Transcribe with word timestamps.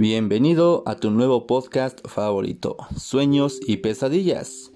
Bienvenido 0.00 0.82
a 0.86 0.96
tu 0.96 1.10
nuevo 1.10 1.46
podcast 1.46 2.00
favorito, 2.08 2.78
Sueños 2.96 3.60
y 3.66 3.76
Pesadillas. 3.76 4.72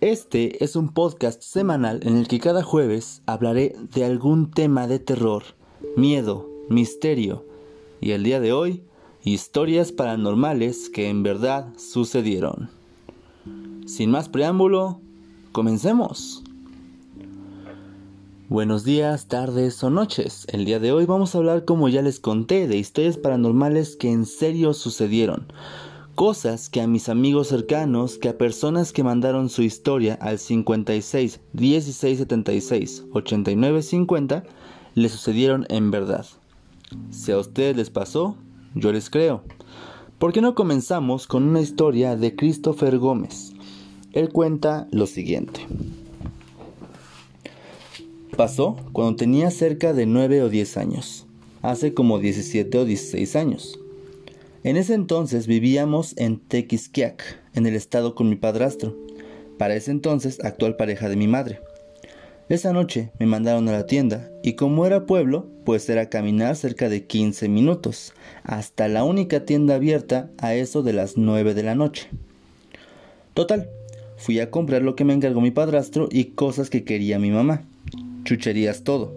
Este 0.00 0.62
es 0.62 0.76
un 0.76 0.90
podcast 0.90 1.42
semanal 1.42 1.98
en 2.04 2.16
el 2.16 2.28
que 2.28 2.38
cada 2.38 2.62
jueves 2.62 3.22
hablaré 3.26 3.74
de 3.92 4.04
algún 4.04 4.52
tema 4.52 4.86
de 4.86 5.00
terror, 5.00 5.42
miedo, 5.96 6.48
misterio 6.68 7.44
y 8.00 8.12
el 8.12 8.22
día 8.22 8.38
de 8.38 8.52
hoy, 8.52 8.84
historias 9.24 9.90
paranormales 9.90 10.90
que 10.90 11.08
en 11.08 11.24
verdad 11.24 11.66
sucedieron. 11.76 12.70
Sin 13.86 14.12
más 14.12 14.28
preámbulo, 14.28 15.00
comencemos. 15.50 16.41
Buenos 18.52 18.84
días, 18.84 19.28
tardes 19.28 19.82
o 19.82 19.88
noches. 19.88 20.46
El 20.52 20.66
día 20.66 20.78
de 20.78 20.92
hoy 20.92 21.06
vamos 21.06 21.34
a 21.34 21.38
hablar, 21.38 21.64
como 21.64 21.88
ya 21.88 22.02
les 22.02 22.20
conté, 22.20 22.68
de 22.68 22.76
historias 22.76 23.16
paranormales 23.16 23.96
que 23.96 24.10
en 24.10 24.26
serio 24.26 24.74
sucedieron. 24.74 25.50
Cosas 26.14 26.68
que 26.68 26.82
a 26.82 26.86
mis 26.86 27.08
amigos 27.08 27.48
cercanos, 27.48 28.18
que 28.18 28.28
a 28.28 28.36
personas 28.36 28.92
que 28.92 29.04
mandaron 29.04 29.48
su 29.48 29.62
historia 29.62 30.18
al 30.20 30.38
56 30.38 31.40
16 31.54 32.18
76 32.18 33.04
89 33.12 33.80
50 33.80 34.44
le 34.96 35.08
sucedieron 35.08 35.64
en 35.70 35.90
verdad. 35.90 36.26
Si 37.08 37.32
a 37.32 37.38
ustedes 37.38 37.74
les 37.74 37.88
pasó, 37.88 38.36
yo 38.74 38.92
les 38.92 39.08
creo. 39.08 39.44
¿Por 40.18 40.34
qué 40.34 40.42
no 40.42 40.54
comenzamos 40.54 41.26
con 41.26 41.44
una 41.44 41.62
historia 41.62 42.16
de 42.16 42.36
Christopher 42.36 42.98
Gómez? 42.98 43.54
Él 44.12 44.28
cuenta 44.28 44.88
lo 44.90 45.06
siguiente. 45.06 45.66
Pasó 48.36 48.76
cuando 48.92 49.16
tenía 49.16 49.50
cerca 49.50 49.92
de 49.92 50.06
9 50.06 50.42
o 50.44 50.48
10 50.48 50.78
años, 50.78 51.26
hace 51.60 51.92
como 51.92 52.18
17 52.18 52.78
o 52.78 52.86
16 52.86 53.36
años. 53.36 53.78
En 54.64 54.78
ese 54.78 54.94
entonces 54.94 55.46
vivíamos 55.46 56.14
en 56.16 56.38
Tequisquiac, 56.38 57.22
en 57.52 57.66
el 57.66 57.74
estado 57.74 58.14
con 58.14 58.30
mi 58.30 58.36
padrastro, 58.36 58.96
para 59.58 59.74
ese 59.74 59.90
entonces 59.90 60.42
actual 60.42 60.76
pareja 60.76 61.10
de 61.10 61.16
mi 61.16 61.28
madre. 61.28 61.60
Esa 62.48 62.72
noche 62.72 63.10
me 63.18 63.26
mandaron 63.26 63.68
a 63.68 63.72
la 63.72 63.84
tienda 63.84 64.30
y 64.42 64.54
como 64.54 64.86
era 64.86 65.04
pueblo, 65.04 65.46
pues 65.66 65.86
era 65.90 66.08
caminar 66.08 66.56
cerca 66.56 66.88
de 66.88 67.04
15 67.04 67.50
minutos, 67.50 68.14
hasta 68.44 68.88
la 68.88 69.04
única 69.04 69.44
tienda 69.44 69.74
abierta 69.74 70.30
a 70.38 70.54
eso 70.54 70.82
de 70.82 70.94
las 70.94 71.18
9 71.18 71.52
de 71.52 71.64
la 71.64 71.74
noche. 71.74 72.08
Total, 73.34 73.68
fui 74.16 74.40
a 74.40 74.50
comprar 74.50 74.80
lo 74.80 74.96
que 74.96 75.04
me 75.04 75.12
encargó 75.12 75.42
mi 75.42 75.50
padrastro 75.50 76.08
y 76.10 76.24
cosas 76.24 76.70
que 76.70 76.82
quería 76.82 77.18
mi 77.18 77.30
mamá 77.30 77.66
chucherías 78.24 78.84
todo. 78.84 79.12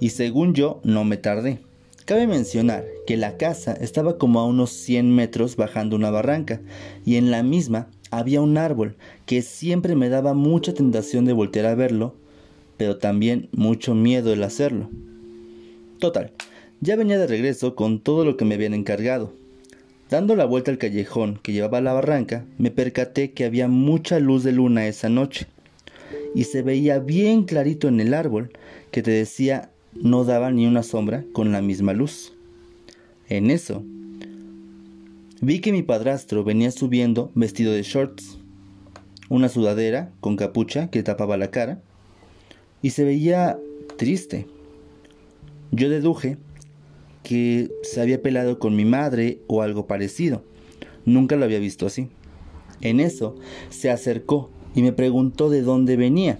Y 0.00 0.10
según 0.10 0.54
yo, 0.54 0.80
no 0.84 1.04
me 1.04 1.16
tardé. 1.16 1.60
Cabe 2.04 2.26
mencionar 2.26 2.84
que 3.06 3.16
la 3.16 3.36
casa 3.36 3.72
estaba 3.74 4.18
como 4.18 4.40
a 4.40 4.46
unos 4.46 4.70
100 4.70 5.14
metros 5.14 5.56
bajando 5.56 5.94
una 5.94 6.10
barranca 6.10 6.60
y 7.04 7.16
en 7.16 7.30
la 7.30 7.44
misma 7.44 7.88
había 8.10 8.40
un 8.40 8.58
árbol 8.58 8.96
que 9.24 9.40
siempre 9.40 9.94
me 9.94 10.08
daba 10.08 10.34
mucha 10.34 10.74
tentación 10.74 11.24
de 11.24 11.32
voltear 11.32 11.66
a 11.66 11.76
verlo, 11.76 12.16
pero 12.76 12.98
también 12.98 13.48
mucho 13.52 13.94
miedo 13.94 14.32
el 14.32 14.42
hacerlo. 14.42 14.90
Total, 16.00 16.32
ya 16.80 16.96
venía 16.96 17.18
de 17.18 17.28
regreso 17.28 17.76
con 17.76 18.00
todo 18.00 18.24
lo 18.24 18.36
que 18.36 18.44
me 18.44 18.56
habían 18.56 18.74
encargado. 18.74 19.32
Dando 20.10 20.34
la 20.34 20.44
vuelta 20.44 20.72
al 20.72 20.78
callejón 20.78 21.38
que 21.42 21.52
llevaba 21.52 21.78
a 21.78 21.82
la 21.82 21.92
barranca, 21.92 22.44
me 22.58 22.72
percaté 22.72 23.30
que 23.30 23.44
había 23.44 23.68
mucha 23.68 24.18
luz 24.18 24.42
de 24.42 24.52
luna 24.52 24.88
esa 24.88 25.08
noche 25.08 25.46
y 26.34 26.44
se 26.44 26.62
veía 26.62 26.98
bien 26.98 27.44
clarito 27.44 27.88
en 27.88 28.00
el 28.00 28.14
árbol 28.14 28.50
que 28.90 29.02
te 29.02 29.10
decía 29.10 29.70
no 29.94 30.24
daba 30.24 30.50
ni 30.50 30.66
una 30.66 30.82
sombra 30.82 31.24
con 31.32 31.52
la 31.52 31.60
misma 31.60 31.92
luz. 31.92 32.32
En 33.28 33.50
eso, 33.50 33.82
vi 35.40 35.60
que 35.60 35.72
mi 35.72 35.82
padrastro 35.82 36.44
venía 36.44 36.70
subiendo 36.70 37.30
vestido 37.34 37.72
de 37.72 37.82
shorts, 37.82 38.38
una 39.28 39.48
sudadera 39.48 40.12
con 40.20 40.36
capucha 40.36 40.88
que 40.88 41.02
tapaba 41.02 41.36
la 41.36 41.50
cara, 41.50 41.80
y 42.80 42.90
se 42.90 43.04
veía 43.04 43.58
triste. 43.96 44.46
Yo 45.70 45.88
deduje 45.88 46.36
que 47.22 47.70
se 47.82 48.00
había 48.00 48.20
pelado 48.20 48.58
con 48.58 48.76
mi 48.76 48.84
madre 48.84 49.38
o 49.46 49.62
algo 49.62 49.86
parecido. 49.86 50.42
Nunca 51.04 51.36
lo 51.36 51.44
había 51.44 51.58
visto 51.58 51.86
así. 51.86 52.08
En 52.80 53.00
eso 53.00 53.36
se 53.70 53.90
acercó 53.90 54.50
y 54.74 54.82
me 54.82 54.92
preguntó 54.92 55.50
de 55.50 55.62
dónde 55.62 55.96
venía. 55.96 56.38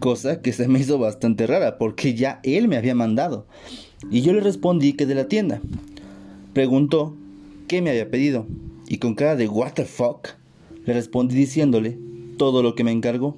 Cosa 0.00 0.42
que 0.42 0.52
se 0.52 0.68
me 0.68 0.80
hizo 0.80 0.98
bastante 0.98 1.46
rara 1.46 1.78
porque 1.78 2.14
ya 2.14 2.40
él 2.42 2.68
me 2.68 2.76
había 2.76 2.94
mandado. 2.94 3.46
Y 4.10 4.22
yo 4.22 4.32
le 4.32 4.40
respondí 4.40 4.92
que 4.92 5.06
de 5.06 5.14
la 5.14 5.28
tienda. 5.28 5.60
Preguntó 6.52 7.14
qué 7.68 7.80
me 7.80 7.90
había 7.90 8.10
pedido 8.10 8.46
y 8.88 8.98
con 8.98 9.14
cara 9.14 9.36
de 9.36 9.48
what 9.48 9.72
the 9.72 9.84
fuck 9.84 10.28
le 10.84 10.92
respondí 10.92 11.34
diciéndole 11.34 11.98
todo 12.36 12.62
lo 12.62 12.74
que 12.74 12.84
me 12.84 12.92
encargó. 12.92 13.36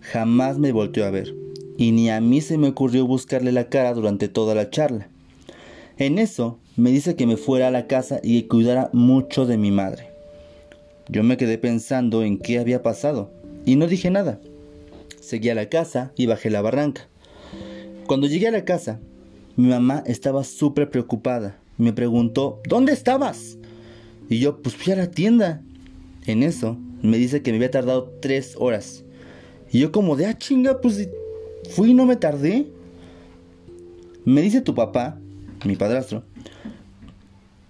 Jamás 0.00 0.58
me 0.58 0.72
volteó 0.72 1.04
a 1.04 1.10
ver 1.10 1.34
y 1.76 1.92
ni 1.92 2.10
a 2.10 2.20
mí 2.20 2.40
se 2.40 2.58
me 2.58 2.68
ocurrió 2.68 3.06
buscarle 3.06 3.52
la 3.52 3.68
cara 3.68 3.94
durante 3.94 4.28
toda 4.28 4.54
la 4.54 4.70
charla. 4.70 5.08
En 5.96 6.18
eso 6.18 6.58
me 6.76 6.90
dice 6.90 7.14
que 7.14 7.26
me 7.26 7.36
fuera 7.36 7.68
a 7.68 7.70
la 7.70 7.86
casa 7.86 8.20
y 8.22 8.42
que 8.42 8.48
cuidara 8.48 8.90
mucho 8.92 9.46
de 9.46 9.58
mi 9.58 9.70
madre. 9.70 10.13
Yo 11.08 11.22
me 11.22 11.36
quedé 11.36 11.58
pensando 11.58 12.22
en 12.22 12.38
qué 12.38 12.58
había 12.58 12.82
pasado 12.82 13.30
y 13.66 13.76
no 13.76 13.86
dije 13.86 14.10
nada. 14.10 14.40
Seguí 15.20 15.50
a 15.50 15.54
la 15.54 15.68
casa 15.68 16.12
y 16.16 16.26
bajé 16.26 16.50
la 16.50 16.62
barranca. 16.62 17.08
Cuando 18.06 18.26
llegué 18.26 18.48
a 18.48 18.52
la 18.52 18.64
casa, 18.64 19.00
mi 19.56 19.68
mamá 19.68 20.02
estaba 20.06 20.44
súper 20.44 20.90
preocupada. 20.90 21.58
Me 21.78 21.92
preguntó, 21.92 22.60
¿dónde 22.68 22.92
estabas? 22.92 23.58
Y 24.28 24.38
yo, 24.38 24.62
pues 24.62 24.76
fui 24.76 24.92
a 24.92 24.96
la 24.96 25.10
tienda. 25.10 25.62
En 26.26 26.42
eso, 26.42 26.78
me 27.02 27.18
dice 27.18 27.42
que 27.42 27.50
me 27.50 27.58
había 27.58 27.70
tardado 27.70 28.10
tres 28.20 28.54
horas. 28.58 29.04
Y 29.70 29.80
yo 29.80 29.92
como 29.92 30.16
de, 30.16 30.26
ah, 30.26 30.38
chinga, 30.38 30.80
pues 30.80 31.08
fui 31.70 31.90
y 31.90 31.94
no 31.94 32.06
me 32.06 32.16
tardé. 32.16 32.66
Me 34.24 34.40
dice 34.40 34.62
tu 34.62 34.74
papá, 34.74 35.18
mi 35.64 35.76
padrastro, 35.76 36.24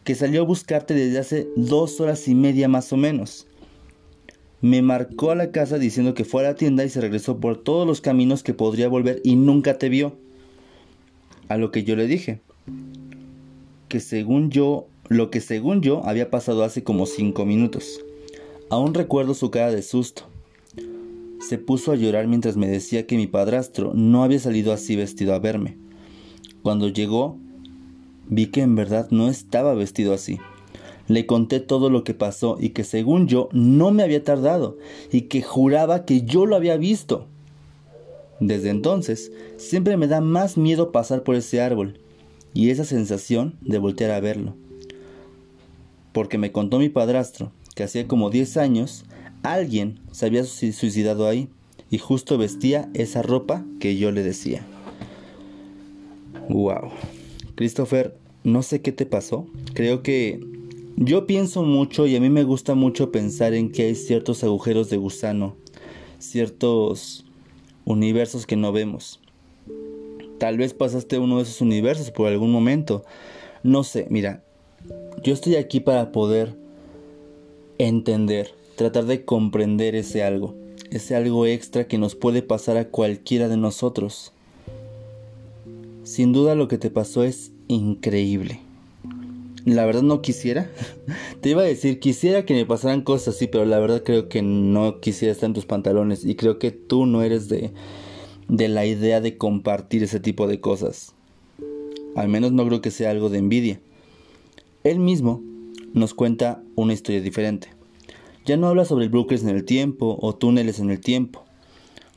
que 0.05 0.15
salió 0.15 0.43
a 0.43 0.45
buscarte 0.45 0.95
desde 0.95 1.19
hace 1.19 1.49
dos 1.57 2.01
horas 2.01 2.29
y 2.29 2.35
media 2.35 2.69
más 2.69 2.93
o 2.93 2.97
menos. 2.97 3.47
Me 4.61 4.83
marcó 4.83 5.31
a 5.31 5.35
la 5.35 5.51
casa 5.51 5.79
diciendo 5.79 6.15
que 6.15 6.25
fue 6.25 6.43
a 6.43 6.51
la 6.51 6.55
tienda 6.55 6.85
y 6.85 6.89
se 6.89 7.01
regresó 7.01 7.39
por 7.39 7.63
todos 7.63 7.87
los 7.87 8.01
caminos 8.01 8.43
que 8.43 8.55
podría 8.55 8.89
volver 8.89 9.21
y 9.25 9.37
nunca 9.37 9.79
te 9.79 9.89
vio. 9.89 10.17
A 11.49 11.57
lo 11.59 11.71
que 11.71 11.85
yo 11.85 11.97
le 11.97 12.07
dije, 12.07 12.41
que 13.89 14.01
según 14.01 14.51
yo, 14.51 14.87
lo 15.09 15.31
que 15.31 15.41
según 15.41 15.83
yo 15.83 16.05
había 16.07 16.31
pasado 16.31 16.65
hace 16.65 16.83
como 16.83 17.05
cinco 17.07 17.45
minutos. 17.45 18.01
Aún 18.71 18.95
recuerdo 18.95 19.35
su 19.35 19.51
cara 19.51 19.71
de 19.71 19.83
susto. 19.83 20.25
Se 21.47 21.59
puso 21.59 21.93
a 21.93 21.97
llorar 21.97 22.27
mientras 22.27 22.57
me 22.57 22.67
decía 22.67 23.07
que 23.07 23.17
mi 23.17 23.27
padrastro 23.27 23.93
no 23.95 24.25
había 24.25 24.39
salido 24.39 24.73
así 24.73 24.97
vestido 24.97 25.35
a 25.35 25.39
verme. 25.39 25.77
Cuando 26.63 26.89
llegó, 26.89 27.39
Vi 28.29 28.47
que 28.47 28.63
en 28.63 28.75
verdad 28.75 29.09
no 29.11 29.29
estaba 29.29 29.75
vestido 29.75 30.15
así. 30.15 30.39
Le 31.07 31.27
conté 31.27 31.61
todo 31.61 31.91
lo 31.91 32.05
que 32.05 32.15
pasó 32.15 32.57
y 32.59 32.71
que 32.71 32.85
según 32.85 33.29
yo 33.29 33.49
no 33.53 33.91
me 33.91 34.03
había 34.03 34.25
tardado 34.25 34.79
y 35.13 35.23
que 35.23 35.43
juraba 35.43 36.05
que 36.05 36.23
yo 36.23 36.47
lo 36.47 36.57
había 36.57 36.77
visto. 36.77 37.27
Desde 38.41 38.71
entonces 38.71 39.31
siempre 39.57 39.97
me 39.97 40.07
da 40.07 40.21
más 40.21 40.57
miedo 40.57 40.93
pasar 40.93 41.23
por 41.23 41.35
ese 41.35 41.61
árbol 41.61 42.01
y 42.55 42.71
esa 42.71 42.85
sensación 42.85 43.57
de 43.61 43.79
voltear 43.79 44.11
a 44.13 44.21
verlo. 44.21 44.55
Porque 46.13 46.39
me 46.39 46.53
contó 46.53 46.79
mi 46.79 46.89
padrastro 46.89 47.53
que 47.75 47.83
hacía 47.83 48.07
como 48.07 48.31
10 48.31 48.57
años 48.57 49.05
alguien 49.43 50.01
se 50.13 50.27
había 50.27 50.45
suicidado 50.45 51.29
ahí 51.29 51.49
y 51.91 51.99
justo 51.99 52.39
vestía 52.39 52.89
esa 52.95 53.21
ropa 53.23 53.65
que 53.79 53.97
yo 53.97 54.11
le 54.11 54.23
decía. 54.23 54.65
Wow. 56.49 56.91
Christopher, 57.55 58.17
no 58.43 58.63
sé 58.63 58.81
qué 58.81 58.93
te 58.93 59.07
pasó. 59.07 59.47
Creo 59.75 60.03
que 60.03 60.41
yo 60.97 61.27
pienso 61.27 61.63
mucho 61.63 62.07
y 62.07 62.17
a 62.17 62.21
mí 62.21 62.31
me 62.31 62.45
gusta 62.45 62.75
mucho 62.75 63.11
pensar 63.11 63.55
en 63.55 63.73
que 63.73 63.85
hay 63.85 63.95
ciertos 63.95 64.45
agujeros 64.45 64.91
de 64.91 64.97
gusano, 64.97 65.57
ciertos 66.19 67.25
universos 67.85 68.47
que 68.47 68.57
no 68.57 68.73
vemos. 68.73 69.21
Tal 70.39 70.59
vez 70.59 70.75
pasaste 70.75 71.19
uno 71.19 71.37
de 71.37 71.45
esos 71.45 71.61
universos 71.61 72.11
por 72.11 72.29
algún 72.29 72.53
momento. 72.53 73.05
No 73.63 73.83
sé, 73.85 74.07
mira, 74.11 74.45
yo 75.23 75.33
estoy 75.33 75.57
aquí 75.57 75.81
para 75.81 76.13
poder 76.13 76.57
entender, 77.79 78.55
tratar 78.77 79.07
de 79.07 79.25
comprender 79.25 79.95
ese 79.95 80.23
algo, 80.23 80.55
ese 80.91 81.17
algo 81.17 81.47
extra 81.47 81.87
que 81.87 81.99
nos 81.99 82.15
puede 82.15 82.43
pasar 82.43 82.77
a 82.77 82.89
cualquiera 82.89 83.49
de 83.49 83.57
nosotros. 83.57 84.33
Sin 86.05 86.35
duda 86.35 86.55
lo 86.55 86.69
que 86.69 86.77
te 86.77 86.91
pasó 86.91 87.25
es 87.25 87.51
increíble. 87.67 88.61
La 89.65 89.87
verdad 89.87 90.03
no 90.03 90.21
quisiera. 90.21 90.71
Te 91.41 91.49
iba 91.49 91.63
a 91.63 91.67
decir, 91.67 91.99
quisiera 91.99 92.45
que 92.45 92.53
me 92.53 92.67
pasaran 92.67 93.01
cosas 93.01 93.35
así, 93.35 93.47
pero 93.47 93.65
la 93.65 93.79
verdad 93.79 94.03
creo 94.05 94.29
que 94.29 94.43
no 94.43 95.01
quisiera 95.01 95.33
estar 95.33 95.47
en 95.47 95.55
tus 95.55 95.65
pantalones. 95.65 96.27
Y 96.27 96.35
creo 96.35 96.59
que 96.59 96.73
tú 96.73 97.07
no 97.07 97.23
eres 97.23 97.49
de, 97.49 97.73
de 98.49 98.69
la 98.69 98.85
idea 98.85 99.23
de 99.23 99.39
compartir 99.39 100.03
ese 100.03 100.21
tipo 100.21 100.47
de 100.47 100.61
cosas. 100.61 101.15
Al 102.17 102.29
menos 102.29 102.53
no 102.53 102.67
creo 102.67 102.83
que 102.83 102.91
sea 102.91 103.11
algo 103.11 103.31
de 103.31 103.39
envidia. 103.39 103.81
Él 104.85 104.99
mismo 104.99 105.43
nos 105.95 106.13
cuenta 106.13 106.63
una 106.75 106.93
historia 106.93 107.23
diferente. 107.23 107.69
Ya 108.45 108.59
no 108.59 108.69
habla 108.69 108.85
sobre 108.85 109.09
bucles 109.09 109.43
en 109.43 109.49
el 109.49 109.65
tiempo 109.65 110.19
o 110.21 110.35
túneles 110.35 110.81
en 110.81 110.91
el 110.91 111.01
tiempo. 111.01 111.45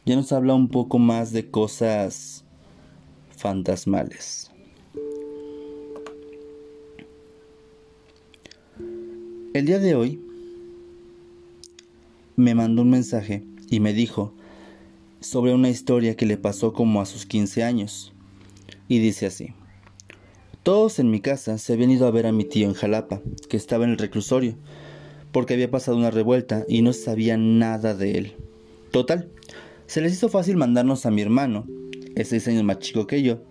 Ya 0.05 0.17
nos 0.17 0.33
habla 0.33 0.55
un 0.55 0.67
poco 0.67 0.99
más 0.99 1.31
de 1.31 1.49
cosas 1.49 2.43
fantasmales. 3.37 4.51
El 9.53 9.65
día 9.65 9.79
de 9.79 9.95
hoy 9.95 10.21
me 12.35 12.53
mandó 12.53 12.81
un 12.81 12.91
mensaje 12.91 13.43
y 13.69 13.79
me 13.79 13.93
dijo 13.93 14.33
sobre 15.19 15.53
una 15.53 15.69
historia 15.69 16.15
que 16.15 16.25
le 16.25 16.37
pasó 16.37 16.73
como 16.73 17.01
a 17.01 17.05
sus 17.05 17.25
15 17.25 17.63
años. 17.63 18.13
Y 18.87 18.99
dice 18.99 19.25
así. 19.25 19.53
Todos 20.63 20.99
en 20.99 21.09
mi 21.09 21.21
casa 21.21 21.57
se 21.57 21.73
habían 21.73 21.91
ido 21.91 22.07
a 22.07 22.11
ver 22.11 22.27
a 22.27 22.31
mi 22.31 22.43
tío 22.43 22.67
en 22.67 22.73
Jalapa, 22.73 23.21
que 23.49 23.57
estaba 23.57 23.85
en 23.85 23.91
el 23.91 23.97
reclusorio, 23.97 24.55
porque 25.31 25.53
había 25.53 25.71
pasado 25.71 25.97
una 25.97 26.11
revuelta 26.11 26.65
y 26.67 26.81
no 26.81 26.93
sabía 26.93 27.37
nada 27.37 27.95
de 27.95 28.17
él. 28.17 28.33
Total, 28.91 29.29
se 29.85 30.01
les 30.01 30.13
hizo 30.13 30.29
fácil 30.29 30.57
mandarnos 30.57 31.05
a 31.05 31.11
mi 31.11 31.21
hermano, 31.21 31.65
es 32.19 32.29
seis 32.29 32.47
años 32.47 32.63
más 32.63 32.79
chico 32.79 33.07
que 33.07 33.23
yo, 33.23 33.43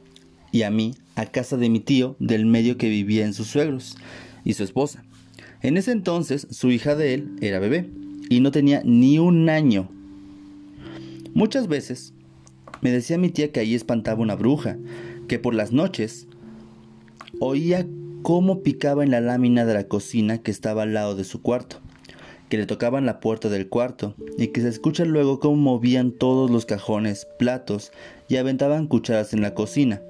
y 0.53 0.63
a 0.63 0.71
mí 0.71 0.95
a 1.15 1.27
casa 1.27 1.57
de 1.57 1.71
mi 1.71 1.81
tío 1.81 2.17
del 2.19 2.47
medio 2.47 2.77
que 2.77 2.89
vivía 2.89 3.25
en 3.25 3.33
sus 3.33 3.49
suegros 3.49 3.97
y 4.45 4.53
su 4.53 4.63
esposa. 4.63 5.05
En 5.63 5.77
ese 5.77 5.93
entonces 5.93 6.47
su 6.51 6.71
hija 6.71 6.95
de 6.95 7.15
él 7.15 7.37
era 7.41 7.59
bebé 7.59 7.91
y 8.29 8.41
no 8.41 8.51
tenía 8.51 8.83
ni 8.85 9.19
un 9.19 9.49
año 9.49 9.89
Muchas 11.37 11.69
veces 11.69 12.15
me 12.81 12.91
decía 12.91 13.19
mi 13.19 13.29
tía 13.29 13.53
que 13.53 13.61
ahí 13.61 13.75
espantaba 13.75 14.23
una 14.23 14.37
bruja, 14.37 14.79
que 15.29 15.39
por 15.39 15.53
las 15.53 15.71
noches 15.71 16.29
oía 17.41 17.87
cómo 18.23 18.63
picaba 18.63 19.05
en 19.05 19.11
la 19.11 19.21
lámina 19.21 19.67
de 19.67 19.75
la 19.75 19.85
cocina 19.85 20.39
que 20.39 20.51
estaba 20.51 20.85
al 20.85 20.95
lado 20.95 21.15
de 21.15 21.25
su 21.25 21.43
cuarto, 21.43 21.77
que 22.49 22.57
le 22.57 22.65
tocaban 22.65 23.05
la 23.05 23.21
puerta 23.21 23.51
del 23.51 23.69
cuarto 23.69 24.15
y 24.39 24.47
que 24.47 24.63
se 24.63 24.69
escucha 24.71 25.05
luego 25.05 25.39
cómo 25.39 25.57
movían 25.57 26.11
todos 26.11 26.51
los 26.51 26.65
cajones, 26.65 27.27
platos 27.39 27.93
y 28.29 28.37
aventaban 28.37 28.87
cucharas 28.87 29.33
en 29.33 29.43
la 29.43 29.55
cocina. 29.55 30.03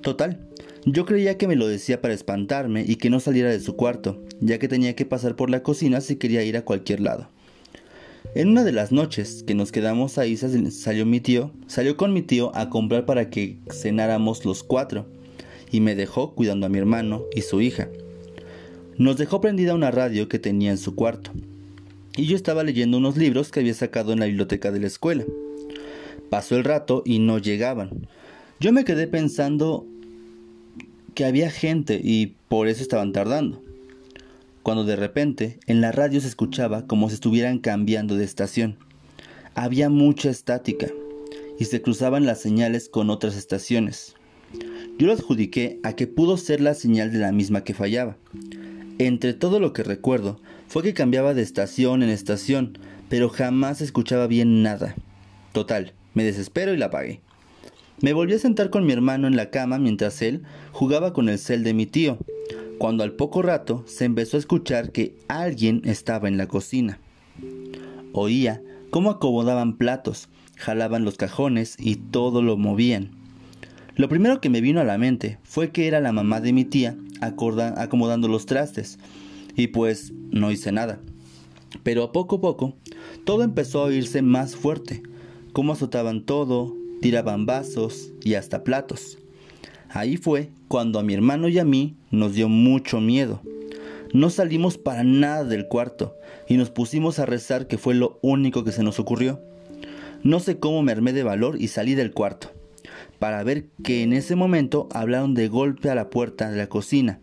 Total, 0.00 0.38
yo 0.84 1.06
creía 1.06 1.38
que 1.38 1.46
me 1.46 1.56
lo 1.56 1.68
decía 1.68 2.00
para 2.00 2.14
espantarme 2.14 2.84
y 2.86 2.96
que 2.96 3.10
no 3.10 3.20
saliera 3.20 3.50
de 3.50 3.60
su 3.60 3.76
cuarto, 3.76 4.20
ya 4.40 4.58
que 4.58 4.68
tenía 4.68 4.96
que 4.96 5.06
pasar 5.06 5.36
por 5.36 5.48
la 5.48 5.62
cocina 5.62 6.00
si 6.00 6.16
quería 6.16 6.42
ir 6.42 6.56
a 6.56 6.64
cualquier 6.64 7.00
lado. 7.00 7.28
En 8.34 8.48
una 8.48 8.64
de 8.64 8.72
las 8.72 8.92
noches 8.92 9.44
que 9.46 9.54
nos 9.54 9.72
quedamos 9.72 10.18
ahí 10.18 10.36
salió 10.36 11.06
mi 11.06 11.20
tío, 11.20 11.52
salió 11.66 11.96
con 11.96 12.12
mi 12.12 12.22
tío 12.22 12.50
a 12.56 12.70
comprar 12.70 13.04
para 13.04 13.30
que 13.30 13.58
cenáramos 13.70 14.44
los 14.44 14.62
cuatro 14.62 15.06
y 15.70 15.80
me 15.80 15.94
dejó 15.94 16.34
cuidando 16.34 16.66
a 16.66 16.68
mi 16.68 16.78
hermano 16.78 17.22
y 17.34 17.42
su 17.42 17.60
hija. 17.60 17.88
Nos 18.96 19.18
dejó 19.18 19.40
prendida 19.40 19.74
una 19.74 19.90
radio 19.90 20.28
que 20.28 20.38
tenía 20.38 20.70
en 20.70 20.78
su 20.78 20.94
cuarto 20.94 21.30
y 22.16 22.26
yo 22.26 22.36
estaba 22.36 22.64
leyendo 22.64 22.98
unos 22.98 23.16
libros 23.16 23.50
que 23.50 23.60
había 23.60 23.74
sacado 23.74 24.12
en 24.12 24.20
la 24.20 24.26
biblioteca 24.26 24.70
de 24.70 24.80
la 24.80 24.86
escuela. 24.86 25.24
Pasó 26.32 26.56
el 26.56 26.64
rato 26.64 27.02
y 27.04 27.18
no 27.18 27.36
llegaban. 27.36 28.08
Yo 28.58 28.72
me 28.72 28.86
quedé 28.86 29.06
pensando 29.06 29.84
que 31.14 31.26
había 31.26 31.50
gente 31.50 32.00
y 32.02 32.36
por 32.48 32.68
eso 32.68 32.80
estaban 32.80 33.12
tardando 33.12 33.62
cuando 34.62 34.84
de 34.84 34.96
repente 34.96 35.58
en 35.66 35.82
la 35.82 35.92
radio 35.92 36.22
se 36.22 36.28
escuchaba 36.28 36.86
como 36.86 37.10
si 37.10 37.16
estuvieran 37.16 37.58
cambiando 37.58 38.16
de 38.16 38.24
estación. 38.24 38.78
Había 39.54 39.90
mucha 39.90 40.30
estática 40.30 40.86
y 41.58 41.66
se 41.66 41.82
cruzaban 41.82 42.24
las 42.24 42.40
señales 42.40 42.88
con 42.88 43.10
otras 43.10 43.36
estaciones. 43.36 44.14
Yo 44.98 45.08
lo 45.08 45.12
adjudiqué 45.12 45.80
a 45.82 45.92
que 45.92 46.06
pudo 46.06 46.38
ser 46.38 46.62
la 46.62 46.72
señal 46.72 47.12
de 47.12 47.18
la 47.18 47.30
misma 47.30 47.62
que 47.62 47.74
fallaba. 47.74 48.16
Entre 48.98 49.34
todo 49.34 49.60
lo 49.60 49.74
que 49.74 49.82
recuerdo 49.82 50.40
fue 50.66 50.82
que 50.82 50.94
cambiaba 50.94 51.34
de 51.34 51.42
estación 51.42 52.02
en 52.02 52.08
estación, 52.08 52.78
pero 53.10 53.28
jamás 53.28 53.82
escuchaba 53.82 54.26
bien 54.28 54.62
nada. 54.62 54.94
Total, 55.52 55.92
me 56.14 56.24
desespero 56.24 56.72
y 56.72 56.76
la 56.76 56.86
apagué. 56.86 57.20
Me 58.00 58.12
volví 58.12 58.34
a 58.34 58.38
sentar 58.38 58.70
con 58.70 58.84
mi 58.84 58.92
hermano 58.92 59.28
en 59.28 59.36
la 59.36 59.50
cama 59.50 59.78
mientras 59.78 60.22
él 60.22 60.42
jugaba 60.72 61.12
con 61.12 61.28
el 61.28 61.38
cel 61.38 61.62
de 61.62 61.74
mi 61.74 61.86
tío, 61.86 62.18
cuando 62.78 63.04
al 63.04 63.12
poco 63.12 63.42
rato 63.42 63.84
se 63.86 64.04
empezó 64.04 64.36
a 64.36 64.40
escuchar 64.40 64.90
que 64.90 65.14
alguien 65.28 65.82
estaba 65.84 66.26
en 66.26 66.36
la 66.36 66.48
cocina. 66.48 66.98
Oía 68.12 68.60
cómo 68.90 69.10
acomodaban 69.10 69.76
platos, 69.76 70.28
jalaban 70.56 71.04
los 71.04 71.16
cajones 71.16 71.76
y 71.78 71.96
todo 71.96 72.42
lo 72.42 72.56
movían. 72.56 73.10
Lo 73.94 74.08
primero 74.08 74.40
que 74.40 74.50
me 74.50 74.60
vino 74.60 74.80
a 74.80 74.84
la 74.84 74.98
mente 74.98 75.38
fue 75.44 75.70
que 75.70 75.86
era 75.86 76.00
la 76.00 76.12
mamá 76.12 76.40
de 76.40 76.52
mi 76.52 76.64
tía 76.64 76.96
acomodando 77.20 78.26
los 78.26 78.46
trastes, 78.46 78.98
y 79.54 79.68
pues 79.68 80.12
no 80.30 80.50
hice 80.50 80.72
nada. 80.72 80.98
Pero 81.82 82.02
a 82.02 82.12
poco 82.12 82.36
a 82.36 82.40
poco, 82.40 82.74
todo 83.24 83.44
empezó 83.44 83.80
a 83.80 83.84
oírse 83.84 84.22
más 84.22 84.56
fuerte, 84.56 85.02
cómo 85.52 85.72
azotaban 85.72 86.24
todo, 86.24 86.74
tiraban 87.00 87.46
vasos 87.46 88.12
y 88.22 88.34
hasta 88.34 88.64
platos. 88.64 89.18
Ahí 89.88 90.16
fue 90.16 90.50
cuando 90.68 90.98
a 90.98 91.02
mi 91.02 91.14
hermano 91.14 91.48
y 91.48 91.58
a 91.58 91.64
mí 91.64 91.96
nos 92.10 92.34
dio 92.34 92.48
mucho 92.48 93.00
miedo. 93.00 93.42
No 94.12 94.30
salimos 94.30 94.78
para 94.78 95.04
nada 95.04 95.44
del 95.44 95.68
cuarto 95.68 96.14
y 96.48 96.56
nos 96.56 96.70
pusimos 96.70 97.18
a 97.18 97.26
rezar 97.26 97.66
que 97.66 97.78
fue 97.78 97.94
lo 97.94 98.18
único 98.22 98.64
que 98.64 98.72
se 98.72 98.82
nos 98.82 98.98
ocurrió. 98.98 99.40
No 100.22 100.40
sé 100.40 100.58
cómo 100.58 100.82
me 100.82 100.92
armé 100.92 101.12
de 101.12 101.24
valor 101.24 101.60
y 101.60 101.68
salí 101.68 101.94
del 101.94 102.12
cuarto, 102.12 102.52
para 103.18 103.42
ver 103.42 103.66
que 103.82 104.02
en 104.02 104.12
ese 104.12 104.36
momento 104.36 104.88
hablaron 104.92 105.34
de 105.34 105.48
golpe 105.48 105.90
a 105.90 105.94
la 105.94 106.10
puerta 106.10 106.50
de 106.50 106.56
la 106.56 106.68
cocina, 106.68 107.18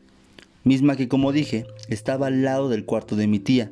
misma 0.63 0.95
que 0.95 1.07
como 1.07 1.31
dije 1.31 1.65
estaba 1.87 2.27
al 2.27 2.43
lado 2.43 2.69
del 2.69 2.85
cuarto 2.85 3.15
de 3.15 3.27
mi 3.27 3.39
tía 3.39 3.71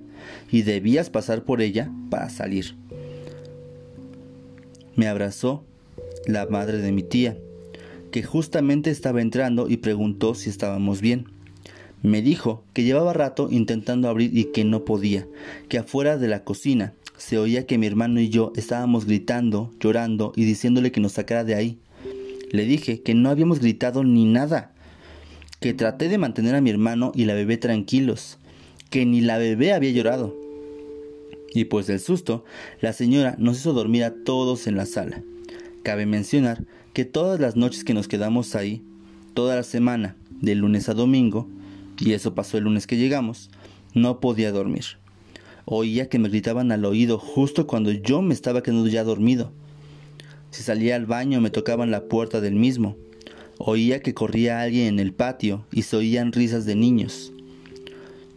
y 0.50 0.62
debías 0.62 1.10
pasar 1.10 1.44
por 1.44 1.62
ella 1.62 1.92
para 2.10 2.30
salir. 2.30 2.76
Me 4.98 5.08
abrazó 5.08 5.64
la 6.26 6.48
madre 6.48 6.80
de 6.80 6.92
mi 6.92 7.04
tía 7.04 7.38
que 8.12 8.24
justamente 8.24 8.90
estaba 8.90 9.22
entrando 9.22 9.70
y 9.70 9.78
preguntó 9.78 10.34
si 10.34 10.50
estábamos 10.50 11.02
bien. 11.02 11.26
Me 12.02 12.24
dijo 12.24 12.64
que 12.74 12.84
llevaba 12.84 13.14
rato 13.14 13.48
intentando 13.52 14.10
abrir 14.10 14.36
y 14.36 14.46
que 14.46 14.64
no 14.64 14.86
podía, 14.86 15.28
que 15.70 15.78
afuera 15.78 16.18
de 16.18 16.28
la 16.28 16.44
cocina 16.44 16.94
se 17.16 17.38
oía 17.38 17.68
que 17.68 17.78
mi 17.78 17.86
hermano 17.86 18.20
y 18.20 18.30
yo 18.30 18.52
estábamos 18.56 19.06
gritando, 19.06 19.72
llorando 19.80 20.34
y 20.36 20.46
diciéndole 20.46 20.92
que 20.92 21.00
nos 21.00 21.12
sacara 21.12 21.44
de 21.44 21.54
ahí. 21.54 21.78
Le 22.50 22.66
dije 22.66 23.04
que 23.04 23.14
no 23.14 23.30
habíamos 23.30 23.60
gritado 23.60 24.04
ni 24.04 24.26
nada, 24.26 24.72
que 25.60 25.76
traté 25.76 26.10
de 26.10 26.18
mantener 26.18 26.56
a 26.56 26.62
mi 26.62 26.72
hermano 26.72 27.12
y 27.14 27.26
la 27.26 27.36
bebé 27.36 27.58
tranquilos, 27.58 28.40
que 28.90 29.06
ni 29.06 29.22
la 29.22 29.38
bebé 29.38 29.74
había 29.74 29.92
llorado. 29.92 30.47
Y 31.54 31.66
pues 31.66 31.88
del 31.88 32.00
susto, 32.00 32.44
la 32.82 32.94
señora 32.94 33.36
nos 33.40 33.60
hizo 33.60 33.74
dormir 33.74 34.04
a 34.04 34.14
todos 34.14 34.68
en 34.68 34.76
la 34.76 34.86
sala. 34.86 35.24
Cabe 35.84 36.06
mencionar 36.06 36.66
que 36.94 37.06
todas 37.06 37.40
las 37.40 37.56
noches 37.56 37.84
que 37.84 37.94
nos 37.94 38.08
quedamos 38.08 38.56
ahí, 38.56 38.84
toda 39.34 39.56
la 39.56 39.64
semana, 39.64 40.16
de 40.42 40.56
lunes 40.56 40.90
a 40.90 40.94
domingo, 40.94 41.48
y 42.00 42.14
eso 42.14 42.36
pasó 42.36 42.58
el 42.58 42.66
lunes 42.66 42.88
que 42.88 42.98
llegamos, 42.98 43.50
no 43.94 44.20
podía 44.20 44.52
dormir. 44.52 44.86
Oía 45.66 46.08
que 46.10 46.20
me 46.20 46.30
gritaban 46.30 46.72
al 46.72 46.86
oído 46.86 47.18
justo 47.18 47.68
cuando 47.68 47.92
yo 47.92 48.22
me 48.22 48.34
estaba 48.34 48.64
quedando 48.64 48.88
ya 48.88 49.04
dormido. 49.04 49.52
Si 50.52 50.64
salía 50.64 50.96
al 50.96 51.06
baño 51.06 51.42
me 51.42 51.50
tocaban 51.50 51.92
la 51.92 52.06
puerta 52.06 52.40
del 52.40 52.56
mismo. 52.56 52.96
Oía 53.58 54.02
que 54.02 54.14
corría 54.14 54.62
alguien 54.62 54.88
en 54.88 55.00
el 55.00 55.14
patio 55.14 55.66
y 55.72 55.82
se 55.82 55.98
oían 55.98 56.32
risas 56.32 56.66
de 56.66 56.76
niños. 56.76 57.34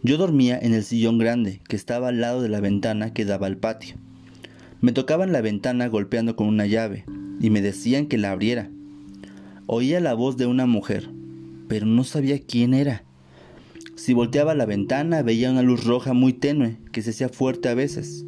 Yo 0.03 0.17
dormía 0.17 0.57
en 0.59 0.73
el 0.73 0.83
sillón 0.83 1.19
grande 1.19 1.61
que 1.67 1.75
estaba 1.75 2.07
al 2.07 2.21
lado 2.21 2.41
de 2.41 2.49
la 2.49 2.59
ventana 2.59 3.13
que 3.13 3.23
daba 3.23 3.45
al 3.45 3.57
patio. 3.57 3.97
Me 4.81 4.93
tocaban 4.93 5.31
la 5.31 5.41
ventana 5.41 5.87
golpeando 5.89 6.35
con 6.35 6.47
una 6.47 6.65
llave 6.65 7.05
y 7.39 7.51
me 7.51 7.61
decían 7.61 8.07
que 8.07 8.17
la 8.17 8.31
abriera. 8.31 8.71
Oía 9.67 9.99
la 9.99 10.15
voz 10.15 10.37
de 10.37 10.47
una 10.47 10.65
mujer, 10.65 11.07
pero 11.67 11.85
no 11.85 12.03
sabía 12.03 12.39
quién 12.39 12.73
era. 12.73 13.03
Si 13.95 14.15
volteaba 14.15 14.55
la 14.55 14.65
ventana 14.65 15.21
veía 15.21 15.51
una 15.51 15.61
luz 15.61 15.83
roja 15.85 16.13
muy 16.13 16.33
tenue 16.33 16.77
que 16.91 17.03
se 17.03 17.11
hacía 17.11 17.29
fuerte 17.29 17.69
a 17.69 17.75
veces. 17.75 18.25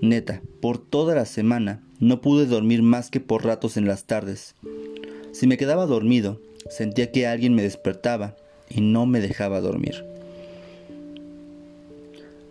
Neta, 0.00 0.40
por 0.62 0.78
toda 0.78 1.14
la 1.14 1.26
semana 1.26 1.82
no 2.00 2.22
pude 2.22 2.46
dormir 2.46 2.82
más 2.82 3.10
que 3.10 3.20
por 3.20 3.44
ratos 3.44 3.76
en 3.76 3.86
las 3.86 4.06
tardes. 4.06 4.54
Si 5.32 5.46
me 5.46 5.58
quedaba 5.58 5.84
dormido, 5.84 6.40
sentía 6.70 7.12
que 7.12 7.26
alguien 7.26 7.54
me 7.54 7.62
despertaba 7.62 8.34
y 8.70 8.80
no 8.80 9.04
me 9.04 9.20
dejaba 9.20 9.60
dormir. 9.60 10.11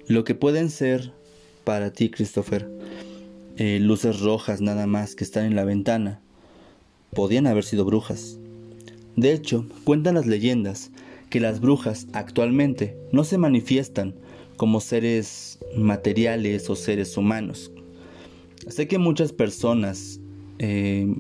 Lo 0.08 0.24
que 0.24 0.36
pueden 0.36 0.70
ser 0.70 1.12
para 1.64 1.94
ti, 1.94 2.10
Christopher, 2.10 2.70
eh, 3.58 3.80
luces 3.80 4.20
rojas 4.20 4.62
nada 4.62 4.88
más 4.88 5.16
que 5.16 5.24
están 5.24 5.46
en 5.46 5.56
la 5.56 5.66
ventana. 5.66 6.22
Podían 7.14 7.48
haber 7.48 7.64
sido 7.64 7.86
brujas. 7.86 8.40
De 9.16 9.34
hecho, 9.34 9.66
cuentan 9.84 10.16
las 10.16 10.26
leyendas 10.26 10.92
que 11.30 11.40
las 11.40 11.60
brujas 11.60 12.08
actualmente 12.14 12.98
no 13.12 13.24
se 13.24 13.38
manifiestan 13.38 14.16
como 14.58 14.80
seres 14.80 15.60
materiales 15.76 16.70
o 16.70 16.76
seres 16.76 17.18
humanos. 17.18 17.72
Sé 18.68 18.88
que 18.88 18.98
muchas 18.98 19.34
personas 19.34 20.20
eh, 20.60 21.16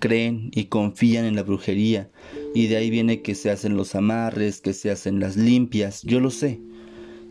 creen 0.00 0.50
y 0.54 0.64
confían 0.64 1.24
en 1.24 1.36
la 1.36 1.44
brujería 1.44 2.10
Y 2.54 2.66
de 2.66 2.76
ahí 2.76 2.90
viene 2.90 3.22
que 3.22 3.36
se 3.36 3.50
hacen 3.50 3.76
los 3.76 3.94
amarres, 3.94 4.60
que 4.60 4.72
se 4.72 4.90
hacen 4.90 5.20
las 5.20 5.36
limpias, 5.36 6.02
yo 6.02 6.18
lo 6.18 6.30
sé. 6.30 6.60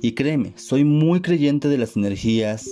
Y 0.01 0.13
créeme, 0.13 0.53
soy 0.56 0.86
muy 0.86 1.22
creyente 1.22 1.68
de 1.68 1.77
las 1.77 1.98
energías, 1.98 2.70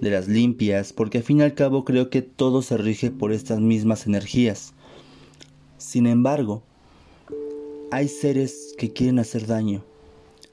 de 0.00 0.10
las 0.10 0.26
limpias, 0.26 0.92
porque 0.92 1.18
al 1.18 1.24
fin 1.24 1.38
y 1.38 1.42
al 1.42 1.54
cabo 1.54 1.84
creo 1.84 2.10
que 2.10 2.20
todo 2.20 2.62
se 2.62 2.76
rige 2.76 3.12
por 3.12 3.32
estas 3.32 3.60
mismas 3.60 4.06
energías. 4.06 4.74
Sin 5.78 6.06
embargo, 6.08 6.64
hay 7.92 8.08
seres 8.08 8.74
que 8.76 8.92
quieren 8.92 9.20
hacer 9.20 9.46
daño, 9.46 9.84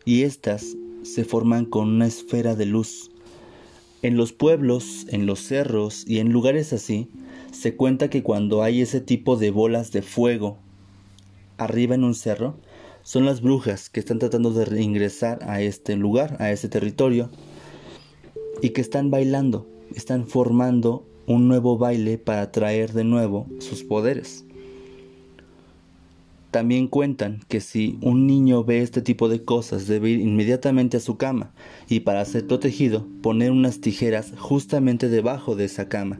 y 0.06 0.22
éstas 0.22 0.78
se 1.01 1.25
forman 1.25 1.66
con 1.66 1.90
una 1.90 2.06
esfera 2.06 2.56
de 2.56 2.68
luz. 2.68 3.10
En 4.04 4.16
los 4.16 4.32
pueblos, 4.32 5.08
en 5.10 5.25
los 5.25 5.40
cerros 5.40 6.04
y 6.08 6.20
en 6.20 6.32
lugares 6.32 6.72
así, 6.72 7.08
se 7.51 7.75
cuenta 7.75 8.12
que 8.12 8.22
cuando 8.22 8.62
hay 8.62 8.82
ese 8.82 9.01
tipo 9.01 9.38
de 9.38 9.50
bolas 9.50 9.92
de 9.92 10.04
fuego 10.04 10.58
arriba 11.58 11.96
en 11.96 12.04
un 12.04 12.13
cerro, 12.13 12.58
son 13.03 13.25
las 13.25 13.41
brujas 13.41 13.89
que 13.89 14.00
están 14.00 14.20
tratando 14.20 14.51
de 14.51 14.65
reingresar 14.65 15.39
a 15.43 15.62
este 15.62 15.96
lugar, 15.96 16.38
a 16.39 16.51
ese 16.51 16.70
territorio, 16.70 17.29
y 18.62 18.70
que 18.70 18.81
están 18.81 19.10
bailando, 19.12 19.67
están 19.96 20.27
formando 20.27 21.05
un 21.25 21.48
nuevo 21.48 21.77
baile 21.77 22.17
para 22.17 22.51
traer 22.51 22.93
de 22.93 23.03
nuevo 23.03 23.48
sus 23.60 23.84
poderes. 23.84 24.46
También 26.51 26.88
cuentan 26.88 27.39
que 27.48 27.62
si 27.62 27.98
un 28.01 28.27
niño 28.27 28.65
ve 28.65 28.81
este 28.81 29.01
tipo 29.01 29.29
de 29.29 29.43
cosas 29.43 29.88
debe 29.88 30.10
ir 30.10 30.20
inmediatamente 30.20 30.98
a 30.98 31.00
su 31.00 31.15
cama 31.15 31.53
y 31.88 32.01
para 32.01 32.25
ser 32.25 32.46
protegido 32.46 33.08
poner 33.22 33.51
unas 33.51 33.79
tijeras 33.79 34.34
justamente 34.38 35.08
debajo 35.08 35.55
de 35.55 35.63
esa 35.65 35.88
cama. 35.88 36.20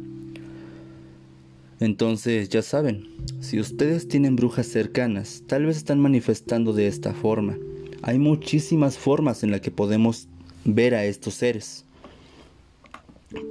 Entonces 1.81 2.47
ya 2.50 2.61
saben, 2.61 3.07
si 3.39 3.59
ustedes 3.59 4.07
tienen 4.07 4.35
brujas 4.35 4.67
cercanas, 4.67 5.41
tal 5.47 5.65
vez 5.65 5.77
están 5.77 6.00
manifestando 6.00 6.73
de 6.73 6.85
esta 6.85 7.11
forma. 7.11 7.57
Hay 8.03 8.19
muchísimas 8.19 9.00
formas 9.00 9.43
en 9.43 9.50
las 9.50 9.61
que 9.61 9.71
podemos 9.71 10.27
ver 10.63 10.93
a 10.93 11.05
estos 11.05 11.33
seres. 11.33 11.83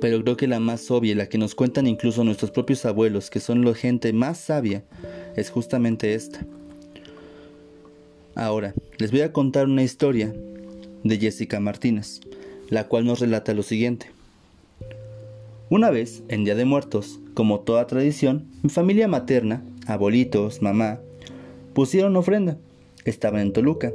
Pero 0.00 0.22
creo 0.22 0.36
que 0.36 0.46
la 0.46 0.60
más 0.60 0.92
obvia, 0.92 1.16
la 1.16 1.28
que 1.28 1.38
nos 1.38 1.56
cuentan 1.56 1.88
incluso 1.88 2.22
nuestros 2.22 2.52
propios 2.52 2.84
abuelos, 2.86 3.30
que 3.30 3.40
son 3.40 3.64
la 3.64 3.74
gente 3.74 4.12
más 4.12 4.38
sabia, 4.38 4.84
es 5.34 5.50
justamente 5.50 6.14
esta. 6.14 6.46
Ahora, 8.36 8.74
les 8.98 9.10
voy 9.10 9.22
a 9.22 9.32
contar 9.32 9.66
una 9.66 9.82
historia 9.82 10.32
de 11.02 11.18
Jessica 11.18 11.58
Martínez, 11.58 12.20
la 12.68 12.86
cual 12.86 13.06
nos 13.06 13.18
relata 13.18 13.54
lo 13.54 13.64
siguiente. 13.64 14.12
Una 15.68 15.90
vez, 15.90 16.22
en 16.28 16.44
Día 16.44 16.54
de 16.54 16.64
Muertos, 16.64 17.19
como 17.34 17.60
toda 17.60 17.86
tradición, 17.86 18.46
mi 18.62 18.70
familia 18.70 19.08
materna, 19.08 19.64
abuelitos, 19.86 20.62
mamá, 20.62 21.00
pusieron 21.72 22.16
ofrenda. 22.16 22.58
Estaban 23.04 23.40
en 23.40 23.52
Toluca. 23.52 23.92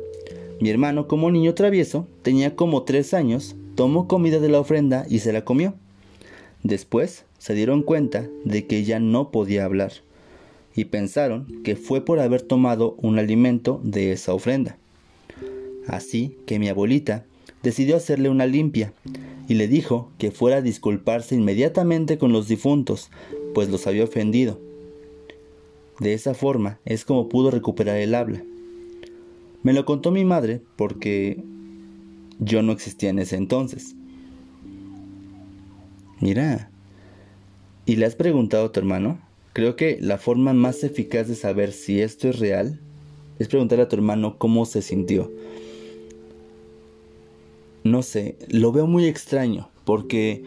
Mi 0.59 0.69
hermano, 0.69 1.07
como 1.07 1.31
niño 1.31 1.53
travieso, 1.53 2.07
tenía 2.21 2.55
como 2.55 2.83
tres 2.83 3.13
años, 3.13 3.55
tomó 3.75 4.07
comida 4.07 4.39
de 4.39 4.49
la 4.49 4.59
ofrenda 4.59 5.05
y 5.09 5.19
se 5.19 5.33
la 5.33 5.43
comió. 5.43 5.73
Después 6.63 7.25
se 7.37 7.53
dieron 7.53 7.83
cuenta 7.83 8.27
de 8.43 8.65
que 8.65 8.83
ya 8.83 8.99
no 8.99 9.31
podía 9.31 9.65
hablar 9.65 9.91
y 10.75 10.85
pensaron 10.85 11.61
que 11.63 11.75
fue 11.75 12.03
por 12.03 12.19
haber 12.19 12.41
tomado 12.41 12.95
un 12.97 13.17
alimento 13.17 13.79
de 13.83 14.11
esa 14.11 14.33
ofrenda. 14.33 14.77
Así 15.87 16.37
que 16.45 16.59
mi 16.59 16.67
abuelita 16.67 17.25
decidió 17.65 17.95
hacerle 17.97 18.29
una 18.29 18.45
limpia 18.45 18.93
y 19.47 19.55
le 19.55 19.67
dijo 19.67 20.11
que 20.19 20.29
fuera 20.29 20.57
a 20.57 20.61
disculparse 20.61 21.33
inmediatamente 21.33 22.19
con 22.19 22.31
los 22.31 22.47
difuntos, 22.47 23.09
pues 23.55 23.69
los 23.69 23.87
había 23.87 24.03
ofendido. 24.03 24.61
De 25.99 26.13
esa 26.13 26.35
forma 26.35 26.77
es 26.85 27.05
como 27.05 27.27
pudo 27.27 27.49
recuperar 27.49 27.97
el 27.97 28.13
habla. 28.13 28.43
Me 29.63 29.73
lo 29.73 29.83
contó 29.83 30.11
mi 30.11 30.25
madre 30.25 30.61
porque 30.75 31.43
yo 32.37 32.61
no 32.61 32.71
existía 32.71 33.09
en 33.09 33.17
ese 33.17 33.35
entonces. 33.35 33.95
Mira, 36.19 36.69
¿y 37.87 37.95
le 37.95 38.05
has 38.05 38.13
preguntado 38.13 38.67
a 38.67 38.71
tu 38.71 38.79
hermano? 38.79 39.17
Creo 39.53 39.75
que 39.75 39.97
la 39.99 40.19
forma 40.19 40.53
más 40.53 40.83
eficaz 40.83 41.27
de 41.27 41.35
saber 41.35 41.71
si 41.71 41.99
esto 41.99 42.29
es 42.29 42.37
real 42.37 42.79
es 43.39 43.47
preguntarle 43.47 43.85
a 43.85 43.89
tu 43.89 43.95
hermano 43.95 44.37
cómo 44.37 44.65
se 44.67 44.83
sintió 44.83 45.31
no 47.85 48.01
sé, 48.01 48.35
lo 48.49 48.71
veo 48.71 48.87
muy 48.87 49.05
extraño, 49.05 49.69
porque 49.85 50.43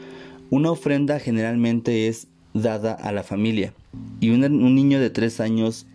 una 0.50 0.72
ofrenda 0.72 1.20
generalmente 1.20 2.08
es 2.08 2.26
dada 2.52 2.92
a 2.92 3.12
la 3.12 3.22
familia. 3.22 3.72
Y 4.20 4.30
un, 4.30 4.40
niño 4.74 4.98
de 4.98 5.08
tres 5.08 5.38
años, 5.38 5.86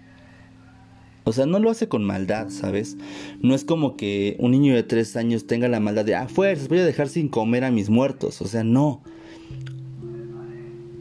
o 1.26 1.34
sea, 1.34 1.46
no 1.46 1.60
lo 1.60 1.70
hace 1.70 1.90
con 1.90 2.06
maldad, 2.06 2.50
¿sabes? 2.50 2.96
No 3.42 3.56
es 3.56 3.66
como 3.66 3.98
que 3.98 4.38
un 4.40 4.52
niño 4.52 4.74
de 4.74 4.84
tres 4.84 5.18
años 5.18 5.46
tenga 5.46 5.68
la 5.68 5.82
maldad 5.82 6.06
de, 6.06 6.16
ah, 6.16 6.30
fuerzas, 6.30 6.70
voy 6.70 6.80
a 6.80 6.86
dejar 6.86 7.10
sin 7.10 7.28
comer 7.28 7.66
a 7.66 7.72
mis 7.72 7.90
muertos. 7.90 8.42
O 8.42 8.48
sea, 8.48 8.64
no. 8.64 9.02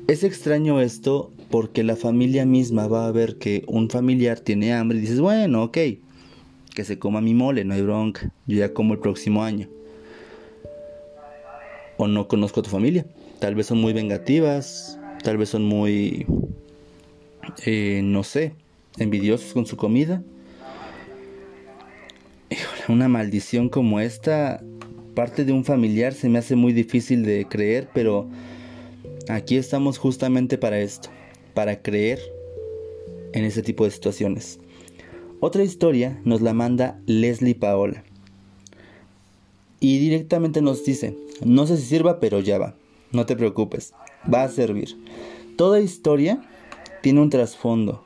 Es 0.09 0.25
extraño 0.25 0.81
esto 0.81 1.31
porque 1.53 1.85
la 1.85 1.95
familia 1.95 2.45
misma 2.47 2.89
va 2.89 3.07
a 3.07 3.13
ver 3.13 3.39
que 3.39 3.63
un 3.69 3.89
familiar 3.89 4.41
tiene 4.41 4.75
hambre 4.75 4.99
y 4.99 5.03
dices, 5.03 5.21
bueno, 5.21 5.63
ok, 5.63 5.79
que 6.75 6.85
se 6.85 6.99
coma 6.99 7.21
mi 7.21 7.33
mole, 7.33 7.65
no 7.65 7.75
hay 7.75 7.83
bronca, 7.83 8.33
yo 8.49 8.59
ya 8.59 8.75
como 8.75 8.95
el 8.95 8.99
próximo 8.99 9.45
año 9.45 9.69
o 12.03 12.09
no 12.09 12.29
conozco 12.29 12.61
a 12.61 12.63
tu 12.63 12.71
familia. 12.71 13.07
Tal 13.39 13.55
vez 13.55 13.67
son 13.67 13.81
muy 13.81 13.93
vengativas, 13.93 14.99
tal 15.23 15.37
vez 15.37 15.49
son 15.49 15.65
muy, 15.65 16.27
eh, 17.65 18.01
no 18.03 18.23
sé, 18.23 18.55
envidiosos 18.99 19.53
con 19.53 19.67
su 19.67 19.77
comida. 19.77 20.23
Una 22.89 23.09
maldición 23.09 23.69
como 23.69 24.01
esta, 24.01 24.63
parte 25.15 25.45
de 25.45 25.53
un 25.53 25.65
familiar, 25.65 26.15
se 26.15 26.29
me 26.29 26.39
hace 26.39 26.57
muy 26.57 26.73
difícil 26.73 27.25
de 27.25 27.47
creer, 27.47 27.89
pero 27.93 28.29
aquí 29.29 29.57
estamos 29.57 29.99
justamente 29.99 30.59
para 30.59 30.81
esto, 30.81 31.11
para 31.55 31.83
creer 31.83 32.19
en 33.33 33.45
ese 33.45 33.63
tipo 33.63 33.85
de 33.85 33.91
situaciones. 33.91 34.59
Otra 35.41 35.63
historia 35.63 36.21
nos 36.25 36.41
la 36.41 36.55
manda 36.55 37.01
Leslie 37.07 37.55
Paola. 37.55 38.05
Y 39.81 39.99
directamente 39.99 40.63
nos 40.63 40.85
dice, 40.85 41.17
no 41.45 41.67
sé 41.67 41.77
si 41.77 41.85
sirva, 41.85 42.21
pero 42.21 42.41
ya 42.41 42.59
va. 42.59 42.75
No 43.13 43.27
te 43.27 43.37
preocupes, 43.37 43.93
va 44.33 44.45
a 44.45 44.49
servir. 44.49 44.97
Toda 45.57 45.81
historia 45.81 46.43
tiene 47.03 47.21
un 47.21 47.31
trasfondo 47.31 48.05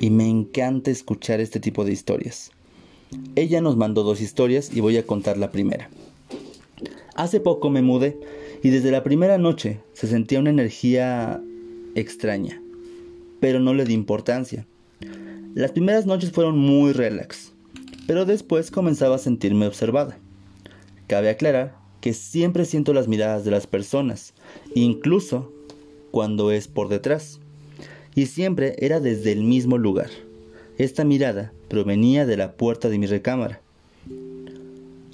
y 0.00 0.10
me 0.10 0.28
encanta 0.28 0.90
escuchar 0.90 1.40
este 1.40 1.60
tipo 1.60 1.84
de 1.84 1.92
historias. 1.92 2.50
Ella 3.36 3.60
nos 3.60 3.76
mandó 3.76 4.02
dos 4.02 4.20
historias 4.20 4.74
y 4.74 4.80
voy 4.80 4.96
a 4.96 5.06
contar 5.06 5.38
la 5.38 5.50
primera. 5.50 5.90
Hace 7.14 7.40
poco 7.40 7.70
me 7.70 7.82
mudé 7.82 8.18
y 8.62 8.70
desde 8.70 8.90
la 8.90 9.04
primera 9.04 9.38
noche 9.38 9.80
se 9.92 10.08
sentía 10.08 10.40
una 10.40 10.50
energía 10.50 11.40
extraña, 11.94 12.60
pero 13.38 13.60
no 13.60 13.74
le 13.74 13.84
di 13.84 13.92
importancia. 13.92 14.66
Las 15.54 15.72
primeras 15.72 16.06
noches 16.06 16.32
fueron 16.32 16.58
muy 16.58 16.92
relax, 16.92 17.52
pero 18.06 18.24
después 18.24 18.70
comenzaba 18.70 19.16
a 19.16 19.18
sentirme 19.18 19.66
observada. 19.66 20.18
Cabe 21.06 21.28
aclarar 21.28 21.81
que 22.02 22.12
siempre 22.12 22.64
siento 22.64 22.92
las 22.92 23.06
miradas 23.06 23.44
de 23.44 23.52
las 23.52 23.68
personas, 23.68 24.34
incluso 24.74 25.52
cuando 26.10 26.50
es 26.50 26.66
por 26.66 26.88
detrás. 26.88 27.38
Y 28.14 28.26
siempre 28.26 28.74
era 28.78 28.98
desde 28.98 29.30
el 29.30 29.44
mismo 29.44 29.78
lugar. 29.78 30.10
Esta 30.78 31.04
mirada 31.04 31.52
provenía 31.68 32.26
de 32.26 32.36
la 32.36 32.52
puerta 32.54 32.90
de 32.90 32.98
mi 32.98 33.06
recámara. 33.06 33.60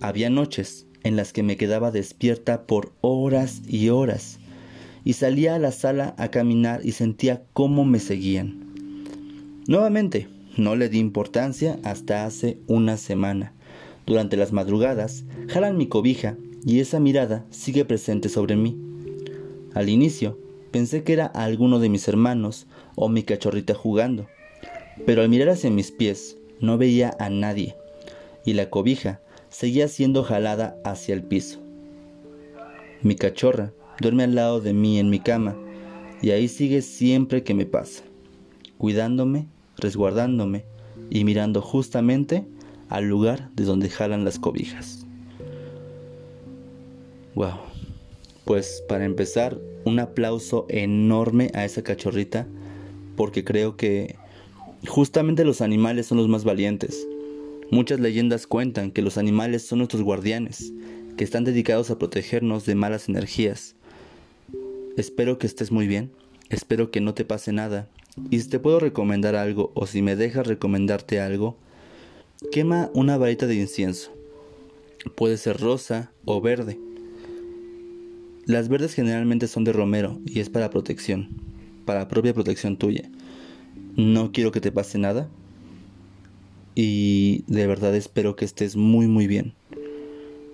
Había 0.00 0.30
noches 0.30 0.86
en 1.04 1.14
las 1.14 1.34
que 1.34 1.42
me 1.42 1.58
quedaba 1.58 1.90
despierta 1.90 2.62
por 2.66 2.92
horas 3.02 3.60
y 3.68 3.90
horas 3.90 4.38
y 5.04 5.12
salía 5.12 5.56
a 5.56 5.58
la 5.58 5.72
sala 5.72 6.14
a 6.16 6.30
caminar 6.30 6.80
y 6.84 6.92
sentía 6.92 7.42
cómo 7.52 7.84
me 7.84 8.00
seguían. 8.00 8.64
Nuevamente, 9.66 10.28
no 10.56 10.74
le 10.74 10.88
di 10.88 10.98
importancia 10.98 11.78
hasta 11.84 12.24
hace 12.24 12.58
una 12.66 12.96
semana. 12.96 13.52
Durante 14.06 14.38
las 14.38 14.52
madrugadas, 14.52 15.24
jalan 15.48 15.76
mi 15.76 15.86
cobija 15.86 16.36
y 16.64 16.80
esa 16.80 17.00
mirada 17.00 17.44
sigue 17.50 17.84
presente 17.84 18.28
sobre 18.28 18.56
mí. 18.56 18.76
Al 19.74 19.88
inicio, 19.88 20.38
pensé 20.70 21.02
que 21.02 21.12
era 21.12 21.26
alguno 21.26 21.78
de 21.78 21.88
mis 21.88 22.08
hermanos 22.08 22.66
o 22.96 23.08
mi 23.08 23.22
cachorrita 23.22 23.74
jugando, 23.74 24.26
pero 25.06 25.22
al 25.22 25.28
mirar 25.28 25.50
hacia 25.50 25.70
mis 25.70 25.90
pies 25.90 26.36
no 26.60 26.78
veía 26.78 27.16
a 27.18 27.30
nadie 27.30 27.76
y 28.44 28.54
la 28.54 28.70
cobija 28.70 29.20
seguía 29.48 29.88
siendo 29.88 30.22
jalada 30.24 30.76
hacia 30.84 31.14
el 31.14 31.22
piso. 31.22 31.60
Mi 33.02 33.14
cachorra 33.14 33.72
duerme 34.00 34.24
al 34.24 34.34
lado 34.34 34.60
de 34.60 34.72
mí 34.72 34.98
en 34.98 35.10
mi 35.10 35.20
cama 35.20 35.56
y 36.20 36.30
ahí 36.30 36.48
sigue 36.48 36.82
siempre 36.82 37.44
que 37.44 37.54
me 37.54 37.66
pasa, 37.66 38.02
cuidándome, 38.76 39.46
resguardándome 39.76 40.64
y 41.10 41.24
mirando 41.24 41.62
justamente 41.62 42.46
al 42.88 43.04
lugar 43.04 43.50
de 43.54 43.64
donde 43.64 43.88
jalan 43.88 44.24
las 44.24 44.38
cobijas. 44.38 45.07
Wow. 47.38 47.60
Pues 48.44 48.82
para 48.88 49.04
empezar, 49.04 49.60
un 49.84 50.00
aplauso 50.00 50.66
enorme 50.68 51.52
a 51.54 51.64
esa 51.64 51.84
cachorrita 51.84 52.48
porque 53.14 53.44
creo 53.44 53.76
que 53.76 54.16
justamente 54.88 55.44
los 55.44 55.60
animales 55.60 56.06
son 56.06 56.18
los 56.18 56.26
más 56.26 56.42
valientes. 56.42 57.06
Muchas 57.70 58.00
leyendas 58.00 58.48
cuentan 58.48 58.90
que 58.90 59.02
los 59.02 59.18
animales 59.18 59.64
son 59.64 59.78
nuestros 59.78 60.02
guardianes, 60.02 60.72
que 61.16 61.22
están 61.22 61.44
dedicados 61.44 61.92
a 61.92 61.98
protegernos 62.00 62.66
de 62.66 62.74
malas 62.74 63.08
energías. 63.08 63.76
Espero 64.96 65.38
que 65.38 65.46
estés 65.46 65.70
muy 65.70 65.86
bien, 65.86 66.10
espero 66.48 66.90
que 66.90 67.00
no 67.00 67.14
te 67.14 67.24
pase 67.24 67.52
nada, 67.52 67.88
y 68.30 68.40
si 68.40 68.48
te 68.48 68.58
puedo 68.58 68.80
recomendar 68.80 69.36
algo 69.36 69.70
o 69.74 69.86
si 69.86 70.02
me 70.02 70.16
dejas 70.16 70.48
recomendarte 70.48 71.20
algo, 71.20 71.56
quema 72.50 72.90
una 72.94 73.16
varita 73.16 73.46
de 73.46 73.54
incienso. 73.54 74.10
Puede 75.14 75.36
ser 75.36 75.60
rosa 75.60 76.10
o 76.24 76.40
verde. 76.40 76.80
Las 78.48 78.70
verdes 78.70 78.94
generalmente 78.94 79.46
son 79.46 79.64
de 79.64 79.74
romero 79.74 80.22
y 80.24 80.40
es 80.40 80.48
para 80.48 80.70
protección, 80.70 81.28
para 81.84 82.08
propia 82.08 82.32
protección 82.32 82.78
tuya. 82.78 83.02
No 83.94 84.32
quiero 84.32 84.52
que 84.52 84.62
te 84.62 84.72
pase 84.72 84.96
nada 84.96 85.28
y 86.74 87.44
de 87.46 87.66
verdad 87.66 87.94
espero 87.94 88.36
que 88.36 88.46
estés 88.46 88.74
muy 88.74 89.06
muy 89.06 89.26
bien. 89.26 89.52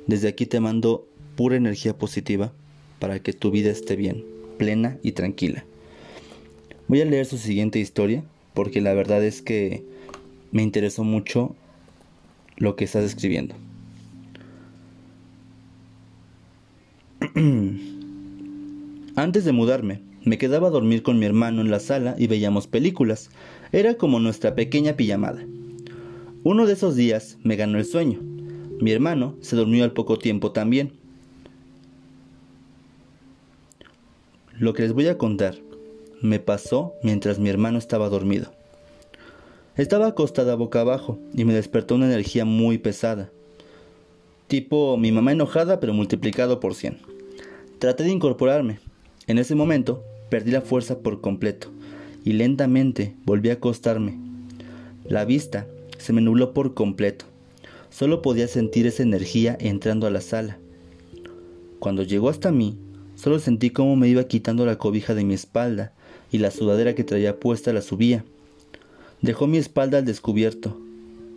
Desde 0.09 0.27
aquí 0.27 0.45
te 0.45 0.59
mando 0.59 1.07
pura 1.37 1.55
energía 1.55 1.97
positiva 1.97 2.53
para 2.99 3.21
que 3.21 3.33
tu 3.33 3.53
vida 3.53 3.71
esté 3.71 3.95
bien, 3.95 4.25
plena 4.59 4.99
y 5.05 5.13
tranquila. 5.13 5.65
Voy 6.89 7.01
a 7.01 7.05
leer 7.05 7.27
su 7.27 7.39
siguiente 7.39 7.79
historia 7.79 8.25
porque 8.55 8.81
la 8.81 8.93
verdad 8.93 9.23
es 9.23 9.41
que 9.41 9.85
me 10.51 10.65
interesó 10.65 11.05
mucho 11.05 11.55
lo 12.57 12.75
que 12.75 12.87
estás 12.87 13.05
escribiendo. 13.05 13.55
Antes 19.17 19.45
de 19.45 19.51
mudarme, 19.51 20.03
me 20.23 20.39
quedaba 20.39 20.69
a 20.69 20.71
dormir 20.71 21.03
con 21.03 21.19
mi 21.19 21.27
hermano 21.27 21.63
en 21.63 21.71
la 21.71 21.81
sala 21.81 22.15
y 22.17 22.29
veíamos 22.29 22.69
películas. 22.69 23.29
Era 23.73 23.95
como 23.95 24.21
nuestra 24.21 24.55
pequeña 24.55 24.95
pijamada. 24.95 25.45
Uno 26.45 26.65
de 26.65 26.75
esos 26.75 26.95
días 26.95 27.37
me 27.43 27.57
ganó 27.57 27.79
el 27.79 27.87
sueño. 27.87 28.21
Mi 28.81 28.93
hermano 28.93 29.35
se 29.41 29.57
durmió 29.57 29.83
al 29.83 29.91
poco 29.93 30.17
tiempo 30.17 30.53
también. 30.53 30.93
Lo 34.57 34.73
que 34.73 34.83
les 34.83 34.93
voy 34.93 35.09
a 35.09 35.19
contar 35.19 35.57
me 36.23 36.39
pasó 36.39 36.93
mientras 37.03 37.41
mi 37.41 37.49
hermano 37.49 37.79
estaba 37.79 38.09
dormido. 38.09 38.53
Estaba 39.77 40.07
acostada 40.07 40.55
boca 40.55 40.83
abajo 40.83 41.19
y 41.35 41.45
me 41.45 41.53
despertó 41.53 41.97
una 41.97 42.07
energía 42.07 42.45
muy 42.45 42.79
pesada. 42.79 43.33
Tipo 44.47 44.97
mi 44.97 45.11
mamá 45.11 45.33
enojada 45.33 45.81
pero 45.81 45.93
multiplicado 45.95 46.61
por 46.61 46.77
cien. 46.77 47.14
Traté 47.85 48.03
de 48.05 48.13
incorporarme. 48.13 48.79
En 49.27 49.37
ese 49.37 49.55
momento 49.55 50.03
perdí 50.31 50.51
la 50.51 50.63
fuerza 50.63 51.01
por 51.01 51.21
completo 51.21 51.69
y 52.25 52.33
lentamente 52.33 53.15
volví 53.27 53.51
a 53.51 53.55
acostarme. 53.61 54.19
La 55.05 55.27
vista 55.27 55.67
se 55.99 56.15
me 56.15 56.23
nubló 56.23 56.55
por 56.55 56.73
completo. 56.73 57.27
Solo 57.91 58.23
podía 58.23 58.49
sentir 58.49 58.87
esa 58.87 59.03
energía 59.03 59.55
entrando 59.61 60.07
a 60.07 60.11
la 60.11 60.23
sala. 60.23 60.57
Cuando 61.79 62.03
llegó 62.05 62.31
hasta 62.31 62.51
mí, 62.51 62.79
solo 63.17 63.39
sentí 63.39 63.69
cómo 63.69 63.97
me 63.97 64.09
iba 64.09 64.25
quitando 64.25 64.65
la 64.65 64.79
cobija 64.79 65.15
de 65.15 65.25
mi 65.25 65.35
espalda 65.35 65.93
y 66.33 66.39
la 66.39 66.51
sudadera 66.51 66.95
que 66.95 67.05
traía 67.05 67.39
puesta 67.39 67.75
la 67.75 67.83
subía. 67.83 68.25
Dejó 69.21 69.47
mi 69.47 69.59
espalda 69.59 69.99
al 69.99 70.07
descubierto 70.07 70.81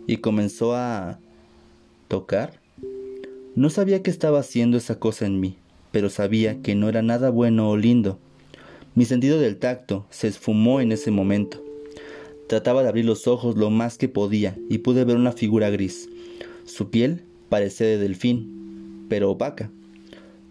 y 0.06 0.16
comenzó 0.16 0.74
a... 0.74 1.18
tocar. 2.08 2.58
No 3.54 3.68
sabía 3.68 4.02
qué 4.02 4.08
estaba 4.08 4.40
haciendo 4.40 4.78
esa 4.78 4.98
cosa 4.98 5.26
en 5.26 5.40
mí, 5.40 5.58
pero 5.92 6.10
sabía 6.10 6.60
que 6.62 6.74
no 6.74 6.88
era 6.88 7.02
nada 7.02 7.30
bueno 7.30 7.70
o 7.70 7.76
lindo. 7.76 8.18
Mi 8.94 9.04
sentido 9.04 9.38
del 9.38 9.58
tacto 9.58 10.06
se 10.10 10.28
esfumó 10.28 10.80
en 10.80 10.92
ese 10.92 11.10
momento. 11.10 11.62
Trataba 12.48 12.82
de 12.82 12.88
abrir 12.88 13.04
los 13.04 13.26
ojos 13.26 13.56
lo 13.56 13.70
más 13.70 13.98
que 13.98 14.08
podía 14.08 14.56
y 14.68 14.78
pude 14.78 15.04
ver 15.04 15.16
una 15.16 15.32
figura 15.32 15.70
gris. 15.70 16.08
Su 16.64 16.90
piel 16.90 17.22
parecía 17.48 17.86
de 17.86 17.98
delfín, 17.98 19.06
pero 19.08 19.30
opaca. 19.30 19.70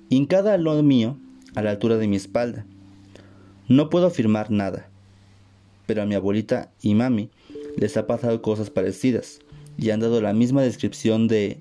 Hincada 0.10 0.54
al 0.54 0.63
lado 0.63 0.84
mío, 0.84 1.17
a 1.56 1.62
la 1.62 1.71
altura 1.71 1.97
de 1.97 2.08
mi 2.08 2.15
espalda. 2.15 2.65
No 3.67 3.89
puedo 3.89 4.08
afirmar 4.08 4.52
nada, 4.52 4.89
pero 5.86 6.04
a 6.04 6.06
mi 6.06 6.15
abuelita 6.15 6.71
y 6.82 6.95
mami 6.95 7.30
les 7.76 7.97
ha 7.97 8.08
pasado 8.08 8.41
cosas 8.41 8.69
parecidas 8.69 9.39
y 9.78 9.89
han 9.89 10.00
dado 10.00 10.21
la 10.21 10.34
misma 10.34 10.62
descripción 10.62 11.28
de 11.28 11.60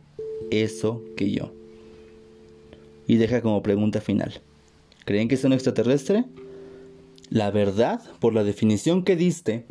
eso 0.50 1.02
que 1.16 1.30
yo. 1.30 1.55
Y 3.06 3.16
deja 3.16 3.40
como 3.40 3.62
pregunta 3.62 4.00
final. 4.00 4.40
¿Creen 5.04 5.28
que 5.28 5.36
es 5.36 5.44
un 5.44 5.52
extraterrestre? 5.52 6.24
La 7.30 7.50
verdad, 7.50 8.00
por 8.20 8.34
la 8.34 8.44
definición 8.44 9.02
que 9.02 9.16
diste, 9.16 9.66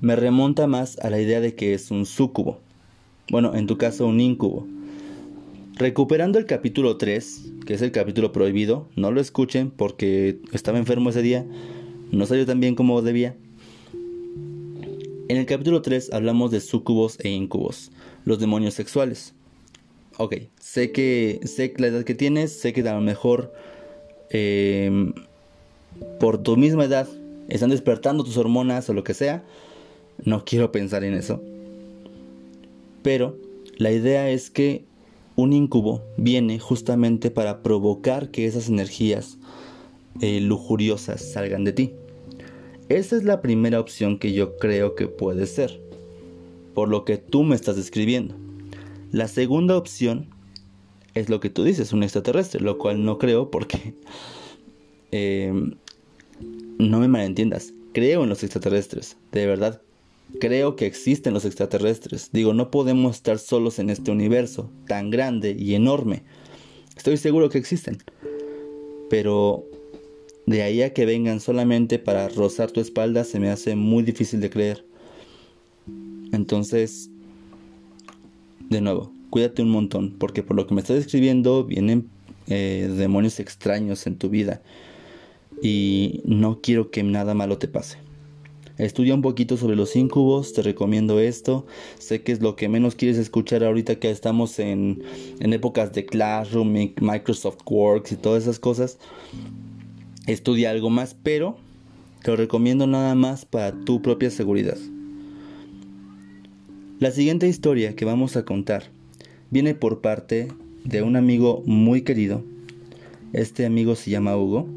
me 0.00 0.16
remonta 0.16 0.66
más 0.66 0.98
a 0.98 1.10
la 1.10 1.20
idea 1.20 1.40
de 1.40 1.54
que 1.54 1.74
es 1.74 1.90
un 1.90 2.06
súcubo. 2.06 2.60
Bueno, 3.30 3.54
en 3.54 3.66
tu 3.66 3.76
caso 3.76 4.06
un 4.06 4.20
incubo. 4.20 4.66
Recuperando 5.74 6.38
el 6.38 6.46
capítulo 6.46 6.96
3, 6.96 7.52
que 7.64 7.74
es 7.74 7.82
el 7.82 7.92
capítulo 7.92 8.32
prohibido, 8.32 8.88
no 8.96 9.10
lo 9.12 9.20
escuchen 9.20 9.70
porque 9.70 10.38
estaba 10.52 10.78
enfermo 10.78 11.10
ese 11.10 11.22
día, 11.22 11.46
no 12.10 12.26
salió 12.26 12.44
tan 12.44 12.60
bien 12.60 12.74
como 12.74 13.02
debía. 13.02 13.36
En 15.28 15.36
el 15.36 15.46
capítulo 15.46 15.80
3 15.80 16.12
hablamos 16.12 16.50
de 16.50 16.60
sucubos 16.60 17.18
e 17.20 17.30
incubos, 17.30 17.92
los 18.24 18.40
demonios 18.40 18.74
sexuales. 18.74 19.34
Ok, 20.22 20.34
sé 20.60 20.92
que 20.92 21.40
sé 21.44 21.72
la 21.78 21.86
edad 21.86 22.04
que 22.04 22.14
tienes, 22.14 22.52
sé 22.52 22.74
que 22.74 22.86
a 22.86 22.92
lo 22.92 23.00
mejor 23.00 23.54
em, 24.28 25.14
por 26.18 26.36
tu 26.36 26.58
misma 26.58 26.84
edad 26.84 27.08
están 27.48 27.70
despertando 27.70 28.22
tus 28.22 28.36
hormonas 28.36 28.90
o 28.90 28.92
lo 28.92 29.02
que 29.02 29.14
sea. 29.14 29.42
No 30.22 30.44
quiero 30.44 30.72
pensar 30.72 31.04
en 31.04 31.14
eso. 31.14 31.42
Pero 33.02 33.38
la 33.78 33.92
idea 33.92 34.28
es 34.28 34.50
que 34.50 34.84
un 35.36 35.54
incubo 35.54 36.02
viene 36.18 36.58
justamente 36.58 37.30
para 37.30 37.62
provocar 37.62 38.30
que 38.30 38.44
esas 38.44 38.68
energías 38.68 39.38
eh, 40.20 40.42
lujuriosas 40.42 41.32
salgan 41.32 41.64
de 41.64 41.72
ti. 41.72 41.94
Esa 42.90 43.16
es 43.16 43.24
la 43.24 43.40
primera 43.40 43.80
opción 43.80 44.18
que 44.18 44.34
yo 44.34 44.58
creo 44.58 44.94
que 44.96 45.06
puede 45.08 45.46
ser, 45.46 45.80
por 46.74 46.90
lo 46.90 47.06
que 47.06 47.16
tú 47.16 47.42
me 47.42 47.56
estás 47.56 47.76
describiendo. 47.76 48.49
La 49.12 49.28
segunda 49.28 49.76
opción 49.76 50.28
es 51.14 51.28
lo 51.28 51.40
que 51.40 51.50
tú 51.50 51.64
dices, 51.64 51.92
un 51.92 52.02
extraterrestre, 52.02 52.60
lo 52.60 52.78
cual 52.78 53.04
no 53.04 53.18
creo 53.18 53.50
porque 53.50 53.94
em, 55.10 55.74
no 56.78 57.00
me 57.00 57.08
malentiendas. 57.08 57.72
Creo 57.92 58.22
en 58.22 58.28
los 58.28 58.42
extraterrestres, 58.44 59.16
de 59.32 59.46
verdad 59.46 59.82
Creo 60.38 60.76
que 60.76 60.86
existen 60.86 61.34
los 61.34 61.44
extraterrestres. 61.44 62.30
Digo, 62.32 62.54
no 62.54 62.70
podemos 62.70 63.16
estar 63.16 63.38
solos 63.38 63.78
en 63.78 63.90
este 63.90 64.10
universo 64.10 64.70
tan 64.86 65.10
grande 65.10 65.56
y 65.58 65.74
enorme. 65.74 66.22
Estoy 66.96 67.16
seguro 67.16 67.48
que 67.48 67.58
existen. 67.58 67.98
Pero 69.08 69.64
de 70.46 70.62
ahí 70.62 70.82
a 70.82 70.92
que 70.92 71.04
vengan 71.04 71.40
solamente 71.40 71.98
para 71.98 72.28
rozar 72.28 72.70
tu 72.70 72.80
espalda 72.80 73.24
se 73.24 73.40
me 73.40 73.50
hace 73.50 73.74
muy 73.74 74.02
difícil 74.02 74.40
de 74.40 74.50
creer. 74.50 74.84
Entonces, 76.32 77.10
de 78.70 78.80
nuevo, 78.80 79.12
cuídate 79.30 79.62
un 79.62 79.70
montón, 79.70 80.16
porque 80.18 80.42
por 80.42 80.56
lo 80.56 80.66
que 80.66 80.74
me 80.74 80.80
estás 80.80 80.96
describiendo 80.96 81.64
vienen 81.64 82.08
eh, 82.46 82.88
demonios 82.96 83.40
extraños 83.40 84.06
en 84.06 84.16
tu 84.16 84.30
vida. 84.30 84.62
Y 85.62 86.22
no 86.24 86.60
quiero 86.62 86.90
que 86.90 87.02
nada 87.02 87.34
malo 87.34 87.58
te 87.58 87.68
pase. 87.68 87.98
Estudia 88.78 89.14
un 89.14 89.20
poquito 89.20 89.58
sobre 89.58 89.76
los 89.76 89.94
incubos, 89.94 90.54
te 90.54 90.62
recomiendo 90.62 91.20
esto. 91.20 91.66
Sé 91.98 92.22
que 92.22 92.32
es 92.32 92.40
lo 92.40 92.56
que 92.56 92.68
menos 92.70 92.94
quieres 92.94 93.18
escuchar 93.18 93.62
ahorita 93.62 93.96
que 93.96 94.10
estamos 94.10 94.58
en, 94.58 95.02
épocas 95.40 95.92
de 95.92 96.06
Classroom, 96.06 96.72
Microsoft 97.00 97.58
Works 97.66 98.12
y 98.12 98.16
todas 98.16 98.44
esas 98.44 98.58
cosas. 98.58 98.98
Estudia 100.26 100.70
algo 100.70 100.88
más, 100.88 101.14
pero 101.14 101.58
te 102.22 102.30
lo 102.30 102.36
recomiendo 102.36 102.86
nada 102.86 103.14
más 103.14 103.44
para 103.44 103.72
tu 103.84 104.00
propia 104.00 104.30
seguridad. 104.30 104.78
La 107.00 107.10
siguiente 107.10 107.48
historia 107.48 107.96
que 107.96 108.04
vamos 108.04 108.36
a 108.36 108.44
contar 108.44 108.90
viene 109.48 109.74
por 109.74 110.02
parte 110.02 110.48
de 110.84 111.00
un 111.00 111.16
amigo 111.16 111.62
muy 111.64 112.02
querido. 112.02 112.44
Este 113.32 113.64
amigo 113.64 113.96
se 113.96 114.10
llama 114.10 114.36
Hugo 114.36 114.68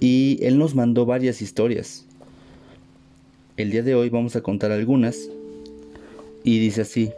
y 0.00 0.40
él 0.42 0.58
nos 0.58 0.74
mandó 0.74 1.06
varias 1.06 1.42
historias. 1.42 2.06
El 3.56 3.70
día 3.70 3.84
de 3.84 3.94
hoy 3.94 4.08
vamos 4.08 4.34
a 4.34 4.40
contar 4.40 4.72
algunas. 4.72 5.30
Y 6.42 6.58
dice 6.58 6.80
así. 6.80 7.12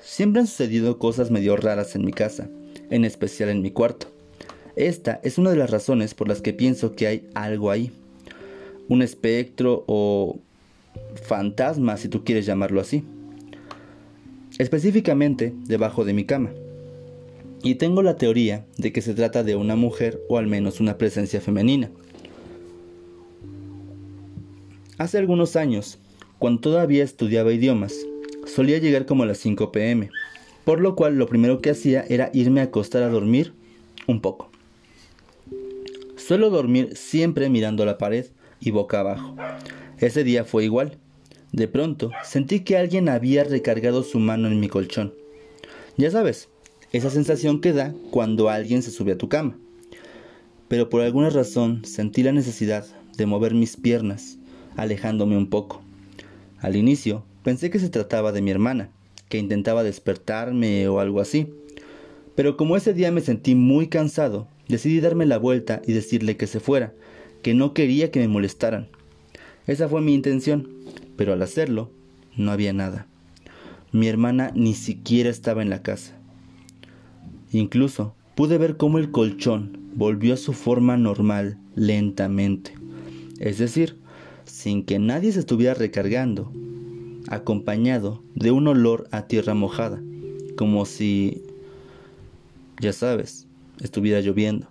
Siempre 0.00 0.42
han 0.42 0.46
sucedido 0.46 1.00
cosas 1.00 1.32
medio 1.32 1.56
raras 1.56 1.96
en 1.96 2.04
mi 2.04 2.12
casa, 2.12 2.48
en 2.90 3.04
especial 3.04 3.48
en 3.48 3.60
mi 3.60 3.72
cuarto. 3.72 4.06
Esta 4.76 5.18
es 5.24 5.36
una 5.36 5.50
de 5.50 5.56
las 5.56 5.70
razones 5.70 6.14
por 6.14 6.28
las 6.28 6.42
que 6.42 6.52
pienso 6.52 6.92
que 6.94 7.08
hay 7.08 7.28
algo 7.34 7.72
ahí. 7.72 7.90
Un 8.86 9.02
espectro 9.02 9.82
o 9.88 10.38
fantasma, 11.14 11.96
si 11.96 12.08
tú 12.08 12.24
quieres 12.24 12.46
llamarlo 12.46 12.80
así. 12.80 13.04
Específicamente 14.58 15.54
debajo 15.66 16.04
de 16.04 16.12
mi 16.12 16.24
cama. 16.24 16.50
Y 17.62 17.76
tengo 17.76 18.02
la 18.02 18.16
teoría 18.16 18.66
de 18.76 18.92
que 18.92 19.02
se 19.02 19.14
trata 19.14 19.42
de 19.42 19.56
una 19.56 19.76
mujer 19.76 20.20
o 20.28 20.38
al 20.38 20.46
menos 20.46 20.80
una 20.80 20.98
presencia 20.98 21.40
femenina. 21.40 21.90
Hace 24.96 25.18
algunos 25.18 25.56
años, 25.56 25.98
cuando 26.38 26.60
todavía 26.60 27.04
estudiaba 27.04 27.52
idiomas, 27.52 27.94
solía 28.46 28.78
llegar 28.78 29.06
como 29.06 29.22
a 29.22 29.26
las 29.26 29.38
5 29.38 29.70
pm, 29.70 30.10
por 30.64 30.80
lo 30.80 30.96
cual 30.96 31.16
lo 31.16 31.26
primero 31.26 31.60
que 31.60 31.70
hacía 31.70 32.04
era 32.08 32.30
irme 32.32 32.60
a 32.60 32.64
acostar 32.64 33.02
a 33.02 33.08
dormir 33.08 33.52
un 34.06 34.20
poco. 34.20 34.50
Suelo 36.16 36.50
dormir 36.50 36.96
siempre 36.96 37.48
mirando 37.48 37.84
la 37.84 37.96
pared 37.96 38.26
y 38.60 38.70
boca 38.70 39.00
abajo. 39.00 39.34
Ese 40.00 40.22
día 40.22 40.44
fue 40.44 40.64
igual. 40.64 40.96
De 41.50 41.66
pronto 41.66 42.12
sentí 42.22 42.60
que 42.60 42.76
alguien 42.76 43.08
había 43.08 43.42
recargado 43.42 44.04
su 44.04 44.20
mano 44.20 44.46
en 44.46 44.60
mi 44.60 44.68
colchón. 44.68 45.12
Ya 45.96 46.10
sabes, 46.10 46.48
esa 46.92 47.10
sensación 47.10 47.60
que 47.60 47.72
da 47.72 47.94
cuando 48.10 48.48
alguien 48.48 48.82
se 48.82 48.92
sube 48.92 49.12
a 49.12 49.18
tu 49.18 49.28
cama. 49.28 49.58
Pero 50.68 50.88
por 50.88 51.00
alguna 51.00 51.30
razón 51.30 51.84
sentí 51.84 52.22
la 52.22 52.32
necesidad 52.32 52.86
de 53.16 53.26
mover 53.26 53.54
mis 53.54 53.76
piernas, 53.76 54.38
alejándome 54.76 55.36
un 55.36 55.50
poco. 55.50 55.82
Al 56.60 56.76
inicio 56.76 57.24
pensé 57.42 57.70
que 57.70 57.80
se 57.80 57.88
trataba 57.88 58.30
de 58.30 58.42
mi 58.42 58.52
hermana, 58.52 58.90
que 59.28 59.38
intentaba 59.38 59.82
despertarme 59.82 60.86
o 60.86 61.00
algo 61.00 61.20
así. 61.20 61.52
Pero 62.36 62.56
como 62.56 62.76
ese 62.76 62.94
día 62.94 63.10
me 63.10 63.20
sentí 63.20 63.56
muy 63.56 63.88
cansado, 63.88 64.46
decidí 64.68 65.00
darme 65.00 65.26
la 65.26 65.38
vuelta 65.38 65.82
y 65.84 65.92
decirle 65.92 66.36
que 66.36 66.46
se 66.46 66.60
fuera, 66.60 66.92
que 67.42 67.54
no 67.54 67.74
quería 67.74 68.12
que 68.12 68.20
me 68.20 68.28
molestaran. 68.28 68.88
Esa 69.68 69.86
fue 69.86 70.00
mi 70.00 70.14
intención, 70.14 70.66
pero 71.16 71.34
al 71.34 71.42
hacerlo, 71.42 71.90
no 72.36 72.50
había 72.50 72.72
nada. 72.72 73.06
Mi 73.92 74.08
hermana 74.08 74.50
ni 74.54 74.72
siquiera 74.72 75.28
estaba 75.28 75.60
en 75.60 75.68
la 75.68 75.82
casa. 75.82 76.14
Incluso 77.52 78.14
pude 78.34 78.56
ver 78.56 78.78
cómo 78.78 78.96
el 78.98 79.10
colchón 79.10 79.78
volvió 79.94 80.32
a 80.32 80.38
su 80.38 80.54
forma 80.54 80.96
normal 80.96 81.58
lentamente. 81.74 82.72
Es 83.40 83.58
decir, 83.58 83.98
sin 84.46 84.84
que 84.84 84.98
nadie 84.98 85.32
se 85.32 85.40
estuviera 85.40 85.74
recargando, 85.74 86.50
acompañado 87.28 88.22
de 88.34 88.50
un 88.50 88.68
olor 88.68 89.06
a 89.10 89.26
tierra 89.26 89.52
mojada, 89.52 90.02
como 90.56 90.86
si, 90.86 91.42
ya 92.80 92.94
sabes, 92.94 93.46
estuviera 93.80 94.22
lloviendo. 94.22 94.68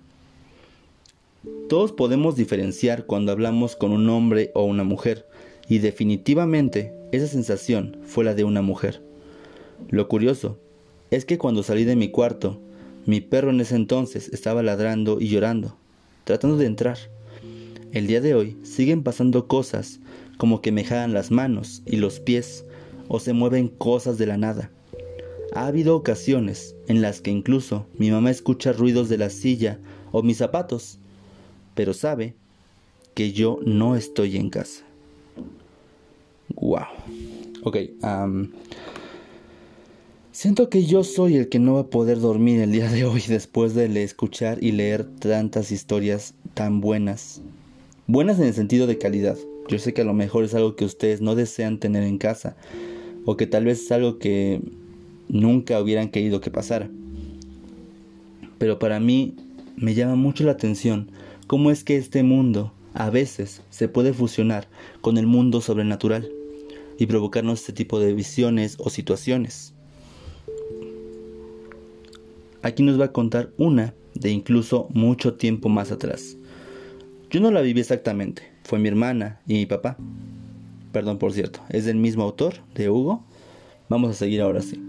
Todos 1.69 1.91
podemos 1.91 2.35
diferenciar 2.35 3.05
cuando 3.05 3.31
hablamos 3.31 3.75
con 3.75 3.91
un 3.91 4.09
hombre 4.09 4.51
o 4.55 4.63
una 4.63 4.83
mujer, 4.83 5.25
y 5.67 5.79
definitivamente 5.79 6.93
esa 7.11 7.27
sensación 7.27 7.97
fue 8.03 8.23
la 8.23 8.33
de 8.33 8.43
una 8.43 8.61
mujer. 8.61 9.01
Lo 9.89 10.07
curioso 10.07 10.57
es 11.11 11.25
que 11.25 11.37
cuando 11.37 11.63
salí 11.63 11.83
de 11.83 11.95
mi 11.95 12.09
cuarto, 12.09 12.59
mi 13.05 13.21
perro 13.21 13.49
en 13.51 13.61
ese 13.61 13.75
entonces 13.75 14.29
estaba 14.33 14.63
ladrando 14.63 15.19
y 15.19 15.29
llorando, 15.29 15.77
tratando 16.23 16.57
de 16.57 16.65
entrar. 16.65 16.97
El 17.91 18.07
día 18.07 18.21
de 18.21 18.35
hoy 18.35 18.57
siguen 18.63 19.03
pasando 19.03 19.47
cosas 19.47 19.99
como 20.37 20.61
que 20.61 20.71
me 20.71 20.83
jalan 20.83 21.13
las 21.13 21.31
manos 21.31 21.81
y 21.85 21.97
los 21.97 22.19
pies 22.19 22.65
o 23.07 23.19
se 23.19 23.33
mueven 23.33 23.69
cosas 23.69 24.17
de 24.17 24.25
la 24.25 24.37
nada. 24.37 24.71
Ha 25.53 25.67
habido 25.67 25.95
ocasiones 25.95 26.75
en 26.87 27.01
las 27.01 27.21
que 27.21 27.31
incluso 27.31 27.87
mi 27.97 28.11
mamá 28.11 28.29
escucha 28.29 28.73
ruidos 28.73 29.09
de 29.09 29.17
la 29.17 29.29
silla 29.29 29.79
o 30.11 30.21
mis 30.21 30.37
zapatos, 30.37 30.99
pero 31.77 31.93
sabe 31.93 32.33
que 33.13 33.33
yo 33.33 33.59
no 33.63 33.95
estoy 33.95 34.35
en 34.35 34.49
casa. 34.49 34.83
Wow. 36.55 36.87
Ok, 37.61 37.77
siento 40.31 40.69
que 40.69 40.85
yo 40.85 41.03
soy 41.03 41.35
el 41.35 41.49
que 41.49 41.59
no 41.59 41.75
va 41.75 41.81
a 41.81 41.87
poder 41.87 42.19
dormir 42.19 42.61
el 42.61 42.71
día 42.71 42.89
de 42.89 43.05
hoy 43.05 43.21
después 43.27 43.75
de 43.75 44.03
escuchar 44.03 44.57
y 44.63 44.71
leer 44.71 45.05
tantas 45.19 45.71
historias 45.71 46.33
tan 46.55 46.81
buenas. 46.81 47.41
Buenas 48.07 48.39
en 48.39 48.45
el 48.45 48.55
sentido 48.55 48.87
de 48.87 48.97
calidad. 48.97 49.37
Yo 49.67 49.77
sé 49.77 49.93
que 49.93 50.01
a 50.01 50.05
lo 50.05 50.15
mejor 50.15 50.45
es 50.45 50.55
algo 50.55 50.75
que 50.75 50.85
ustedes 50.85 51.21
no 51.21 51.35
desean 51.35 51.77
tener 51.77 52.01
en 52.01 52.17
casa 52.17 52.57
o 53.23 53.37
que 53.37 53.45
tal 53.45 53.65
vez 53.65 53.83
es 53.83 53.91
algo 53.91 54.17
que 54.17 54.61
nunca 55.27 55.79
hubieran 55.79 56.09
querido 56.09 56.41
que 56.41 56.49
pasara. 56.49 56.89
Pero 58.57 58.79
para 58.79 58.99
mí 58.99 59.35
me 59.75 59.93
llama 59.93 60.15
mucho 60.15 60.43
la 60.43 60.53
atención 60.53 61.11
cómo 61.47 61.71
es 61.71 61.83
que 61.83 61.95
este 61.95 62.23
mundo 62.23 62.73
a 62.93 63.09
veces 63.09 63.61
se 63.69 63.87
puede 63.87 64.13
fusionar 64.13 64.67
con 65.01 65.17
el 65.17 65.25
mundo 65.25 65.61
sobrenatural 65.61 66.29
y 66.97 67.05
provocarnos 67.05 67.61
este 67.61 67.73
tipo 67.73 67.99
de 67.99 68.13
visiones 68.13 68.75
o 68.79 68.89
situaciones. 68.89 69.73
Aquí 72.61 72.83
nos 72.83 72.99
va 72.99 73.05
a 73.05 73.11
contar 73.13 73.51
una 73.57 73.93
de 74.13 74.31
incluso 74.31 74.87
mucho 74.89 75.35
tiempo 75.35 75.69
más 75.69 75.91
atrás. 75.91 76.37
Yo 77.29 77.39
no 77.39 77.51
la 77.51 77.61
viví 77.61 77.79
exactamente, 77.79 78.43
fue 78.63 78.79
mi 78.79 78.89
hermana 78.89 79.39
y 79.47 79.53
mi 79.53 79.65
papá. 79.65 79.97
Perdón, 80.91 81.17
por 81.17 81.33
cierto, 81.33 81.61
es 81.69 81.85
del 81.85 81.97
mismo 81.97 82.23
autor, 82.23 82.55
de 82.73 82.89
Hugo. 82.89 83.23
Vamos 83.89 84.11
a 84.11 84.13
seguir 84.15 84.41
ahora 84.41 84.61
sí. 84.61 84.81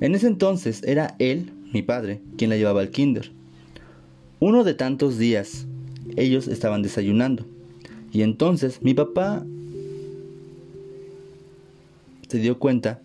En 0.00 0.14
ese 0.14 0.26
entonces 0.26 0.82
era 0.84 1.16
él, 1.18 1.52
mi 1.72 1.82
padre, 1.82 2.20
quien 2.36 2.50
la 2.50 2.56
llevaba 2.56 2.80
al 2.82 2.90
kinder. 2.90 3.32
Uno 4.40 4.64
de 4.64 4.72
tantos 4.74 5.18
días, 5.18 5.66
ellos 6.16 6.48
estaban 6.48 6.82
desayunando. 6.82 7.44
Y 8.10 8.22
entonces 8.22 8.80
mi 8.82 8.94
papá 8.94 9.44
se 12.28 12.38
dio 12.38 12.58
cuenta. 12.58 13.00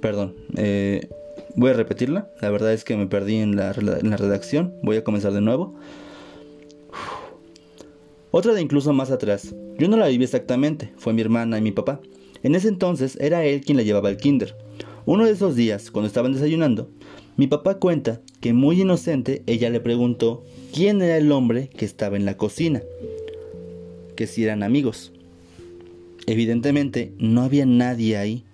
Perdón, 0.00 0.34
eh, 0.56 1.08
voy 1.56 1.70
a 1.70 1.74
repetirla. 1.74 2.28
La 2.40 2.50
verdad 2.50 2.72
es 2.72 2.84
que 2.84 2.96
me 2.96 3.06
perdí 3.06 3.36
en 3.36 3.56
la, 3.56 3.72
en 3.72 4.10
la 4.10 4.16
redacción. 4.16 4.72
Voy 4.82 4.96
a 4.96 5.04
comenzar 5.04 5.32
de 5.32 5.40
nuevo. 5.40 5.74
Otra 8.30 8.54
de 8.54 8.62
incluso 8.62 8.92
más 8.92 9.10
atrás. 9.10 9.54
Yo 9.76 9.88
no 9.88 9.96
la 9.96 10.06
viví 10.06 10.24
exactamente, 10.24 10.92
fue 10.96 11.12
mi 11.12 11.20
hermana 11.20 11.58
y 11.58 11.62
mi 11.62 11.72
papá. 11.72 12.00
En 12.42 12.54
ese 12.54 12.68
entonces 12.68 13.18
era 13.20 13.44
él 13.44 13.60
quien 13.60 13.76
la 13.76 13.82
llevaba 13.82 14.08
al 14.08 14.16
kinder. 14.16 14.56
Uno 15.04 15.26
de 15.26 15.32
esos 15.32 15.54
días, 15.54 15.90
cuando 15.90 16.06
estaban 16.06 16.32
desayunando, 16.32 16.88
mi 17.36 17.46
papá 17.46 17.78
cuenta 17.78 18.20
que 18.40 18.52
muy 18.52 18.82
inocente 18.82 19.42
ella 19.46 19.70
le 19.70 19.80
preguntó 19.80 20.44
quién 20.72 21.00
era 21.00 21.16
el 21.16 21.32
hombre 21.32 21.68
que 21.68 21.86
estaba 21.86 22.16
en 22.16 22.26
la 22.26 22.36
cocina, 22.36 22.82
que 24.16 24.26
si 24.26 24.44
eran 24.44 24.62
amigos. 24.62 25.12
Evidentemente 26.26 27.12
no 27.18 27.42
había 27.42 27.64
nadie 27.64 28.16
ahí. 28.16 28.44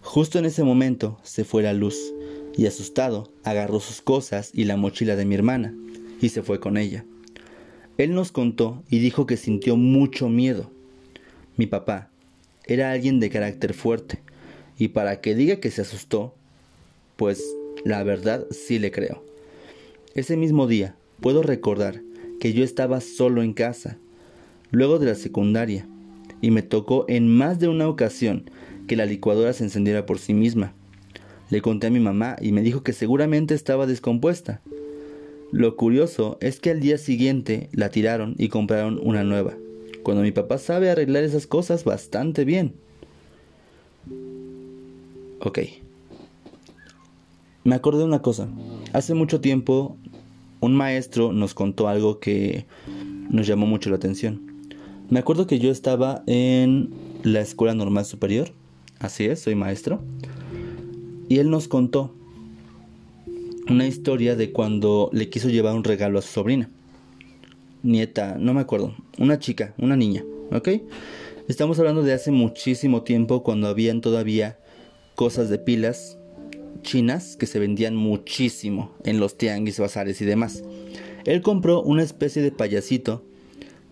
Justo 0.00 0.38
en 0.38 0.46
ese 0.46 0.64
momento 0.64 1.18
se 1.22 1.44
fue 1.44 1.62
la 1.62 1.74
luz 1.74 2.14
y 2.56 2.66
asustado 2.66 3.30
agarró 3.44 3.80
sus 3.80 4.00
cosas 4.00 4.50
y 4.54 4.64
la 4.64 4.76
mochila 4.76 5.14
de 5.14 5.26
mi 5.26 5.34
hermana 5.34 5.74
y 6.20 6.30
se 6.30 6.42
fue 6.42 6.58
con 6.58 6.78
ella. 6.78 7.04
Él 7.98 8.14
nos 8.14 8.32
contó 8.32 8.82
y 8.88 8.98
dijo 8.98 9.26
que 9.26 9.36
sintió 9.36 9.76
mucho 9.76 10.28
miedo. 10.28 10.70
Mi 11.56 11.66
papá 11.66 12.10
era 12.64 12.92
alguien 12.92 13.20
de 13.20 13.30
carácter 13.30 13.74
fuerte 13.74 14.20
y 14.78 14.88
para 14.88 15.20
que 15.20 15.34
diga 15.34 15.56
que 15.56 15.70
se 15.70 15.82
asustó, 15.82 16.34
pues 17.16 17.42
la 17.86 18.02
verdad 18.02 18.46
sí 18.50 18.80
le 18.80 18.90
creo. 18.90 19.22
Ese 20.14 20.36
mismo 20.36 20.66
día 20.66 20.96
puedo 21.20 21.42
recordar 21.42 22.02
que 22.40 22.52
yo 22.52 22.64
estaba 22.64 23.00
solo 23.00 23.44
en 23.44 23.52
casa, 23.52 23.96
luego 24.72 24.98
de 24.98 25.06
la 25.06 25.14
secundaria, 25.14 25.86
y 26.40 26.50
me 26.50 26.62
tocó 26.62 27.04
en 27.06 27.28
más 27.28 27.60
de 27.60 27.68
una 27.68 27.88
ocasión 27.88 28.50
que 28.88 28.96
la 28.96 29.06
licuadora 29.06 29.52
se 29.52 29.62
encendiera 29.62 30.04
por 30.04 30.18
sí 30.18 30.34
misma. 30.34 30.74
Le 31.48 31.62
conté 31.62 31.86
a 31.86 31.90
mi 31.90 32.00
mamá 32.00 32.34
y 32.40 32.50
me 32.50 32.62
dijo 32.62 32.82
que 32.82 32.92
seguramente 32.92 33.54
estaba 33.54 33.86
descompuesta. 33.86 34.60
Lo 35.52 35.76
curioso 35.76 36.38
es 36.40 36.58
que 36.58 36.70
al 36.70 36.80
día 36.80 36.98
siguiente 36.98 37.68
la 37.70 37.90
tiraron 37.90 38.34
y 38.36 38.48
compraron 38.48 38.98
una 39.00 39.22
nueva, 39.22 39.54
cuando 40.02 40.24
mi 40.24 40.32
papá 40.32 40.58
sabe 40.58 40.90
arreglar 40.90 41.22
esas 41.22 41.46
cosas 41.46 41.84
bastante 41.84 42.44
bien. 42.44 42.74
Ok. 45.38 45.85
Me 47.66 47.74
acordé 47.74 47.98
de 47.98 48.04
una 48.04 48.22
cosa. 48.22 48.46
Hace 48.92 49.14
mucho 49.14 49.40
tiempo 49.40 49.96
un 50.60 50.76
maestro 50.76 51.32
nos 51.32 51.52
contó 51.52 51.88
algo 51.88 52.20
que 52.20 52.64
nos 53.28 53.48
llamó 53.48 53.66
mucho 53.66 53.90
la 53.90 53.96
atención. 53.96 54.68
Me 55.10 55.18
acuerdo 55.18 55.48
que 55.48 55.58
yo 55.58 55.72
estaba 55.72 56.22
en 56.28 56.94
la 57.24 57.40
escuela 57.40 57.74
normal 57.74 58.04
superior. 58.04 58.52
Así 59.00 59.24
es, 59.24 59.40
soy 59.40 59.56
maestro. 59.56 60.00
Y 61.28 61.38
él 61.38 61.50
nos 61.50 61.66
contó 61.66 62.14
una 63.68 63.88
historia 63.88 64.36
de 64.36 64.52
cuando 64.52 65.10
le 65.12 65.28
quiso 65.28 65.48
llevar 65.48 65.74
un 65.74 65.82
regalo 65.82 66.20
a 66.20 66.22
su 66.22 66.34
sobrina. 66.34 66.70
Nieta, 67.82 68.36
no 68.38 68.54
me 68.54 68.60
acuerdo. 68.60 68.94
Una 69.18 69.40
chica, 69.40 69.74
una 69.76 69.96
niña, 69.96 70.24
¿ok? 70.52 70.68
Estamos 71.48 71.80
hablando 71.80 72.04
de 72.04 72.12
hace 72.12 72.30
muchísimo 72.30 73.02
tiempo 73.02 73.42
cuando 73.42 73.66
habían 73.66 74.02
todavía 74.02 74.56
cosas 75.16 75.48
de 75.48 75.58
pilas 75.58 76.16
chinas 76.86 77.36
que 77.36 77.46
se 77.46 77.58
vendían 77.58 77.96
muchísimo 77.96 78.92
en 79.04 79.20
los 79.20 79.36
tianguis, 79.36 79.78
bazares 79.78 80.22
y 80.22 80.24
demás. 80.24 80.62
Él 81.26 81.42
compró 81.42 81.82
una 81.82 82.04
especie 82.04 82.40
de 82.40 82.52
payasito 82.52 83.24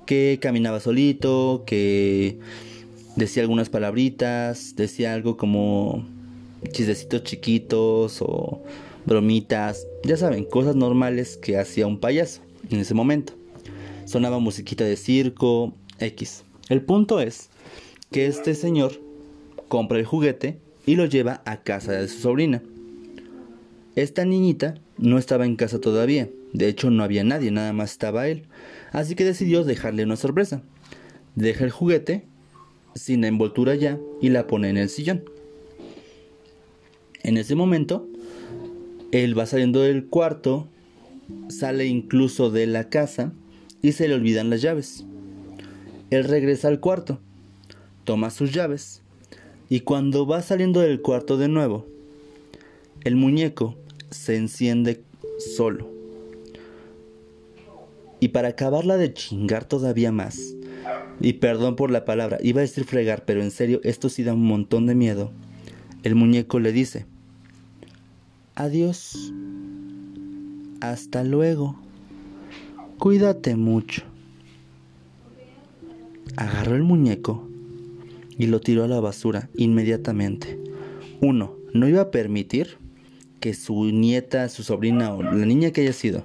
que 0.07 0.38
caminaba 0.40 0.80
solito, 0.80 1.64
que 1.66 2.38
decía 3.16 3.42
algunas 3.42 3.68
palabritas, 3.68 4.76
decía 4.76 5.12
algo 5.12 5.37
como 5.37 6.07
chistecitos 6.72 7.24
chiquitos 7.24 8.22
o 8.22 8.62
bromitas, 9.04 9.87
ya 10.04 10.16
saben, 10.16 10.44
cosas 10.44 10.76
normales 10.76 11.37
que 11.37 11.59
hacía 11.59 11.87
un 11.87 11.98
payaso 11.98 12.40
en 12.70 12.78
ese 12.80 12.94
momento. 12.94 13.35
sonaba 14.07 14.38
musiquita 14.38 14.85
de 14.85 14.96
circo, 14.96 15.74
X. 15.98 16.44
El 16.68 16.83
punto 16.83 17.20
es 17.20 17.50
que 18.12 18.26
este 18.26 18.54
señor 18.54 18.92
compra 19.68 19.98
el 19.98 20.04
juguete 20.04 20.59
y 20.87 20.94
lo 20.94 21.07
lleva 21.07 21.42
a 21.44 21.62
casa 21.62 21.92
de 21.92 22.07
su 22.09 22.20
sobrina. 22.20 22.62
Esta 23.96 24.24
niñita 24.24 24.74
no 24.98 25.18
estaba 25.18 25.46
en 25.46 25.54
casa 25.54 25.80
todavía, 25.80 26.28
de 26.52 26.68
hecho 26.68 26.90
no 26.90 27.04
había 27.04 27.22
nadie, 27.22 27.52
nada 27.52 27.72
más 27.72 27.92
estaba 27.92 28.26
él, 28.26 28.44
así 28.90 29.14
que 29.14 29.24
decidió 29.24 29.62
dejarle 29.62 30.02
una 30.02 30.16
sorpresa. 30.16 30.62
Deja 31.37 31.64
el 31.64 31.70
juguete 31.70 32.24
sin 32.94 33.20
la 33.20 33.28
envoltura 33.28 33.74
ya 33.74 33.98
y 34.20 34.30
la 34.30 34.46
pone 34.46 34.68
en 34.68 34.78
el 34.78 34.88
sillón. 34.88 35.24
En 37.22 37.37
ese 37.37 37.54
momento, 37.54 38.09
él 39.12 39.38
va 39.38 39.46
saliendo 39.46 39.80
del 39.80 40.07
cuarto, 40.07 40.68
sale 41.48 41.87
incluso 41.87 42.50
de 42.50 42.66
la 42.66 42.88
casa 42.88 43.33
y 43.80 43.92
se 43.92 44.09
le 44.09 44.14
olvidan 44.14 44.50
las 44.50 44.61
llaves. 44.61 45.04
Él 46.11 46.24
regresa 46.24 46.66
al 46.68 46.80
cuarto, 46.80 47.20
toma 48.04 48.30
sus 48.30 48.52
llaves 48.52 49.02
y 49.68 49.80
cuando 49.80 50.26
va 50.26 50.42
saliendo 50.42 50.80
del 50.80 51.00
cuarto 51.00 51.37
de 51.37 51.48
nuevo, 51.48 51.87
el 53.04 53.16
muñeco 53.16 53.76
se 54.14 54.37
enciende 54.37 55.03
solo. 55.38 55.88
Y 58.20 58.29
para 58.29 58.48
acabarla 58.48 58.96
de 58.96 59.12
chingar 59.12 59.64
todavía 59.64 60.12
más, 60.12 60.55
y 61.20 61.35
perdón 61.35 61.77
por 61.77 61.90
la 61.90 62.05
palabra, 62.05 62.38
iba 62.42 62.61
a 62.61 62.62
decir 62.62 62.85
fregar, 62.85 63.24
pero 63.24 63.42
en 63.42 63.50
serio, 63.50 63.81
esto 63.85 64.09
sí 64.09 64.22
da 64.22 64.35
un 64.35 64.46
montón 64.46 64.87
de 64.87 64.94
miedo. 64.94 65.31
El 66.03 66.14
muñeco 66.14 66.59
le 66.61 66.72
dice, 66.72 67.07
adiós, 68.55 69.33
hasta 70.81 71.24
luego, 71.24 71.77
cuídate 72.98 73.57
mucho. 73.57 74.03
Agarró 76.37 76.74
el 76.74 76.83
muñeco 76.83 77.48
y 78.38 78.46
lo 78.46 78.61
tiró 78.61 78.85
a 78.85 78.88
la 78.88 79.00
basura 79.00 79.48
inmediatamente. 79.55 80.59
Uno, 81.20 81.55
no 81.72 81.88
iba 81.88 82.03
a 82.03 82.11
permitir 82.11 82.79
que 83.44 83.52
su 83.52 83.90
nieta, 83.90 84.48
su 84.48 84.62
sobrina 84.62 85.12
o 85.12 85.22
la 85.22 85.44
niña 85.44 85.70
que 85.70 85.83
haya 85.83 85.92
sido, 85.92 86.24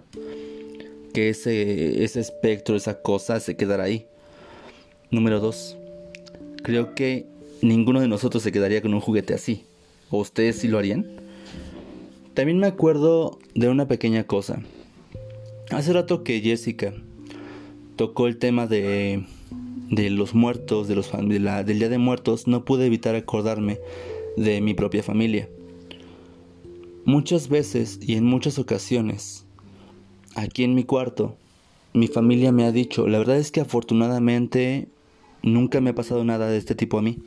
que 1.14 1.28
ese, 1.28 2.02
ese 2.06 2.22
espectro, 2.22 2.78
esa 2.78 3.02
cosa 3.02 3.42
se 3.42 3.58
quedara 3.58 3.84
ahí. 3.84 4.06
Número 5.12 5.42
dos, 5.42 5.78
creo 6.64 6.96
que 6.96 7.26
ninguno 7.62 8.00
de 8.00 8.08
nosotros 8.08 8.42
se 8.42 8.54
quedaría 8.54 8.82
con 8.82 8.94
un 8.94 9.02
juguete 9.02 9.34
así. 9.34 9.66
¿O 10.10 10.20
ustedes 10.20 10.60
sí 10.60 10.70
lo 10.70 10.78
harían? 10.78 11.08
También 12.36 12.58
me 12.58 12.68
acuerdo 12.68 13.38
de 13.54 13.68
una 13.68 13.86
pequeña 13.86 14.24
cosa. 14.24 14.62
Hace 15.72 15.92
rato 15.92 16.24
que 16.24 16.40
Jessica 16.40 16.94
tocó 17.98 18.28
el 18.28 18.38
tema 18.38 18.66
de, 18.66 19.26
de 19.90 20.10
los 20.10 20.34
muertos, 20.34 20.88
de 20.88 20.96
los, 20.96 21.12
del 21.12 21.80
Día 21.80 21.90
de 21.90 21.98
Muertos, 21.98 22.48
no 22.48 22.64
pude 22.64 22.86
evitar 22.86 23.16
acordarme 23.16 23.78
de 24.38 24.62
mi 24.62 24.74
propia 24.74 25.04
familia. 25.04 25.50
Muchas 27.06 27.50
veces 27.50 28.00
y 28.02 28.16
en 28.16 28.26
muchas 28.26 28.60
ocasiones, 28.60 29.46
aquí 30.36 30.64
en 30.64 30.76
mi 30.76 30.84
cuarto, 30.84 31.36
mi 31.94 32.08
familia 32.08 32.52
me 32.52 32.66
ha 32.66 32.72
dicho, 32.72 33.08
la 33.08 33.18
verdad 33.18 33.38
es 33.38 33.52
que 33.52 33.62
afortunadamente 33.62 34.88
nunca 35.42 35.82
me 35.82 35.92
ha 35.92 35.96
pasado 35.96 36.24
nada 36.24 36.48
de 36.48 36.58
este 36.58 36.76
tipo 36.76 36.98
a 36.98 37.02
mí. 37.02 37.20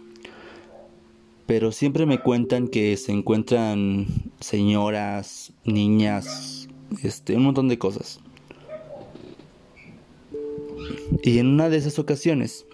Pero 1.46 1.72
siempre 1.72 2.06
me 2.06 2.20
cuentan 2.20 2.68
que 2.68 2.96
se 2.96 3.12
encuentran 3.12 4.06
señoras, 4.40 5.52
niñas, 5.64 6.68
este, 7.02 7.36
un 7.36 7.44
montón 7.44 7.68
de 7.68 7.78
cosas. 7.78 8.20
Y 11.22 11.38
en 11.38 11.48
una 11.48 11.68
de 11.68 11.76
esas 11.76 11.98
ocasiones 11.98 12.66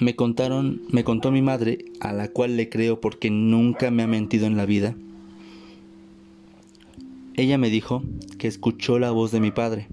me 0.00 0.16
contaron, 0.16 0.82
me 0.90 1.04
contó 1.04 1.30
mi 1.30 1.42
madre, 1.42 1.84
a 2.00 2.12
la 2.12 2.28
cual 2.28 2.56
le 2.56 2.68
creo 2.68 3.00
porque 3.00 3.30
nunca 3.30 3.90
me 3.90 4.02
ha 4.02 4.06
mentido 4.06 4.46
en 4.46 4.56
la 4.56 4.66
vida. 4.66 4.96
Ella 7.36 7.58
me 7.58 7.70
dijo 7.70 8.02
que 8.38 8.48
escuchó 8.48 8.98
la 8.98 9.10
voz 9.10 9.30
de 9.30 9.40
mi 9.40 9.50
padre. 9.50 9.88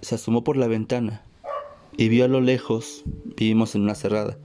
Se 0.00 0.14
asomó 0.14 0.44
por 0.44 0.56
la 0.56 0.66
ventana 0.66 1.22
y 1.96 2.08
vio 2.08 2.24
a 2.24 2.28
lo 2.28 2.40
lejos, 2.40 3.04
vivimos 3.36 3.74
en 3.74 3.82
una 3.82 3.94
cerrada, 3.94 4.38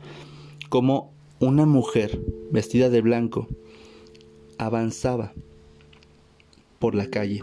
como 0.70 1.12
una 1.40 1.66
mujer 1.66 2.20
vestida 2.52 2.90
de 2.90 3.02
blanco 3.02 3.48
avanzaba 4.58 5.34
por 6.80 6.96
la 6.96 7.08
calle. 7.08 7.42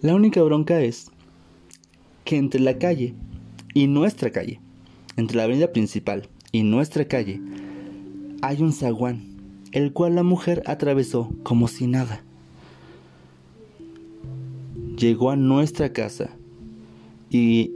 La 0.00 0.14
única 0.14 0.42
bronca 0.42 0.80
es 0.80 1.10
que 2.24 2.36
entre 2.36 2.60
la 2.60 2.78
calle 2.78 3.14
y 3.74 3.86
nuestra 3.86 4.30
calle, 4.30 4.60
entre 5.16 5.36
la 5.36 5.44
avenida 5.44 5.72
principal 5.72 6.28
y 6.50 6.64
nuestra 6.64 7.06
calle, 7.06 7.40
hay 8.42 8.62
un 8.62 8.72
zaguán, 8.72 9.31
el 9.72 9.92
cual 9.92 10.14
la 10.14 10.22
mujer 10.22 10.62
atravesó 10.66 11.30
como 11.42 11.66
si 11.66 11.86
nada. 11.86 12.22
Llegó 14.96 15.30
a 15.30 15.36
nuestra 15.36 15.92
casa 15.92 16.30
y 17.30 17.72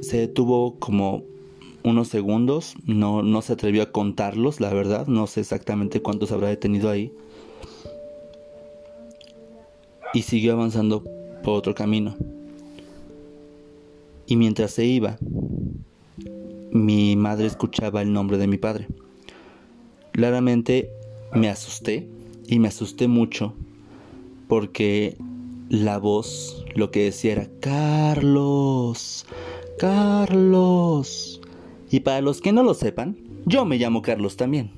se 0.00 0.18
detuvo 0.18 0.76
como 0.78 1.24
unos 1.82 2.08
segundos, 2.08 2.76
no, 2.86 3.22
no 3.22 3.42
se 3.42 3.52
atrevió 3.52 3.82
a 3.82 3.92
contarlos, 3.92 4.60
la 4.60 4.72
verdad, 4.72 5.06
no 5.08 5.26
sé 5.26 5.40
exactamente 5.40 6.00
cuántos 6.00 6.32
habrá 6.32 6.48
detenido 6.48 6.90
ahí. 6.90 7.12
Y 10.14 10.22
siguió 10.22 10.52
avanzando 10.52 11.04
por 11.42 11.54
otro 11.54 11.74
camino. 11.74 12.16
Y 14.26 14.36
mientras 14.36 14.70
se 14.70 14.84
iba, 14.84 15.18
mi 16.70 17.16
madre 17.16 17.46
escuchaba 17.46 18.02
el 18.02 18.12
nombre 18.12 18.38
de 18.38 18.46
mi 18.46 18.58
padre. 18.58 18.86
Claramente 20.12 20.90
me 21.34 21.48
asusté 21.48 22.08
y 22.46 22.58
me 22.58 22.68
asusté 22.68 23.08
mucho 23.08 23.54
porque 24.48 25.16
la 25.68 25.98
voz 25.98 26.64
lo 26.74 26.90
que 26.90 27.04
decía 27.04 27.32
era 27.32 27.48
Carlos, 27.60 29.26
Carlos. 29.78 31.40
Y 31.90 32.00
para 32.00 32.20
los 32.20 32.40
que 32.40 32.52
no 32.52 32.62
lo 32.62 32.74
sepan, 32.74 33.16
yo 33.46 33.64
me 33.64 33.76
llamo 33.76 34.02
Carlos 34.02 34.36
también. 34.36 34.70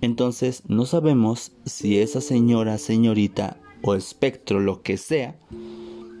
Entonces 0.00 0.62
no 0.68 0.86
sabemos 0.86 1.52
si 1.64 1.98
esa 1.98 2.20
señora, 2.20 2.78
señorita 2.78 3.58
o 3.82 3.94
espectro, 3.94 4.60
lo 4.60 4.82
que 4.82 4.96
sea, 4.96 5.36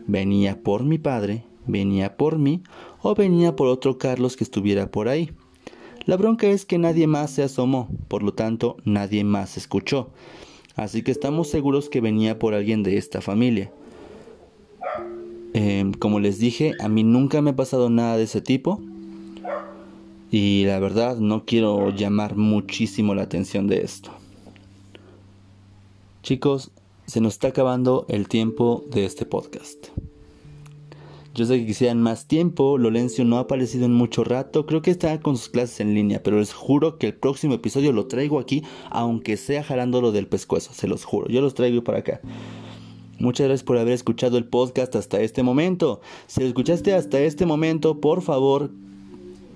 venía 0.06 0.62
por 0.62 0.84
mi 0.84 0.98
padre, 0.98 1.44
venía 1.66 2.16
por 2.16 2.38
mí 2.38 2.62
o 3.02 3.14
venía 3.14 3.56
por 3.56 3.68
otro 3.68 3.98
Carlos 3.98 4.36
que 4.36 4.44
estuviera 4.44 4.90
por 4.90 5.08
ahí. 5.08 5.30
La 6.06 6.16
bronca 6.18 6.48
es 6.48 6.66
que 6.66 6.78
nadie 6.78 7.06
más 7.06 7.30
se 7.30 7.42
asomó, 7.42 7.88
por 8.08 8.22
lo 8.22 8.34
tanto 8.34 8.76
nadie 8.84 9.24
más 9.24 9.56
escuchó. 9.56 10.10
Así 10.76 11.02
que 11.02 11.12
estamos 11.12 11.48
seguros 11.48 11.88
que 11.88 12.00
venía 12.00 12.38
por 12.38 12.52
alguien 12.52 12.82
de 12.82 12.98
esta 12.98 13.20
familia. 13.20 13.72
Em, 15.54 15.92
como 15.92 16.20
les 16.20 16.38
dije, 16.38 16.72
a 16.80 16.88
mí 16.88 17.04
nunca 17.04 17.40
me 17.40 17.50
ha 17.50 17.56
pasado 17.56 17.88
nada 17.88 18.16
de 18.16 18.24
ese 18.24 18.40
tipo. 18.40 18.82
Y 20.30 20.64
la 20.66 20.80
verdad 20.80 21.16
no 21.16 21.44
quiero 21.44 21.90
llamar 21.90 22.36
muchísimo 22.36 23.14
la 23.14 23.22
atención 23.22 23.68
de 23.68 23.82
esto. 23.82 24.10
Chicos, 26.22 26.72
se 27.06 27.20
nos 27.20 27.34
está 27.34 27.48
acabando 27.48 28.04
el 28.08 28.28
tiempo 28.28 28.84
de 28.90 29.04
este 29.04 29.26
podcast. 29.26 29.88
Yo 31.34 31.44
sé 31.46 31.58
que 31.58 31.66
quisieran 31.66 32.00
más 32.00 32.28
tiempo, 32.28 32.78
Lorenzo 32.78 33.24
no 33.24 33.38
ha 33.38 33.40
aparecido 33.40 33.86
en 33.86 33.92
mucho 33.92 34.22
rato, 34.22 34.66
creo 34.66 34.82
que 34.82 34.92
está 34.92 35.18
con 35.18 35.36
sus 35.36 35.48
clases 35.48 35.80
en 35.80 35.92
línea, 35.92 36.22
pero 36.22 36.38
les 36.38 36.52
juro 36.52 36.96
que 36.96 37.08
el 37.08 37.14
próximo 37.14 37.54
episodio 37.54 37.90
lo 37.90 38.06
traigo 38.06 38.38
aquí, 38.38 38.62
aunque 38.88 39.36
sea 39.36 39.64
jalándolo 39.64 40.12
del 40.12 40.28
pescuezo, 40.28 40.72
se 40.72 40.86
los 40.86 41.04
juro, 41.04 41.26
yo 41.28 41.40
los 41.40 41.54
traigo 41.54 41.82
para 41.82 41.98
acá. 41.98 42.20
Muchas 43.18 43.48
gracias 43.48 43.64
por 43.64 43.78
haber 43.78 43.94
escuchado 43.94 44.38
el 44.38 44.44
podcast 44.44 44.94
hasta 44.94 45.20
este 45.20 45.42
momento. 45.42 46.00
Si 46.28 46.40
lo 46.40 46.46
escuchaste 46.46 46.94
hasta 46.94 47.18
este 47.18 47.46
momento, 47.46 48.00
por 48.00 48.22
favor, 48.22 48.70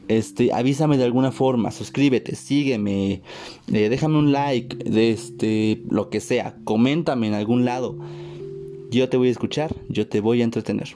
este, 0.09 0.53
avísame 0.53 0.99
de 0.99 1.05
alguna 1.05 1.31
forma, 1.31 1.71
suscríbete, 1.71 2.35
sígueme, 2.35 3.23
eh, 3.73 3.89
déjame 3.89 4.19
un 4.19 4.33
like, 4.33 4.79
este, 4.85 5.85
lo 5.89 6.11
que 6.11 6.19
sea, 6.19 6.57
coméntame 6.65 7.29
en 7.29 7.35
algún 7.35 7.65
lado. 7.65 7.97
Yo 8.91 9.09
te 9.09 9.17
voy 9.17 9.29
a 9.29 9.31
escuchar, 9.31 9.77
yo 9.89 10.09
te 10.09 10.21
voy 10.21 10.41
a 10.41 10.45
entretener. 10.45 10.89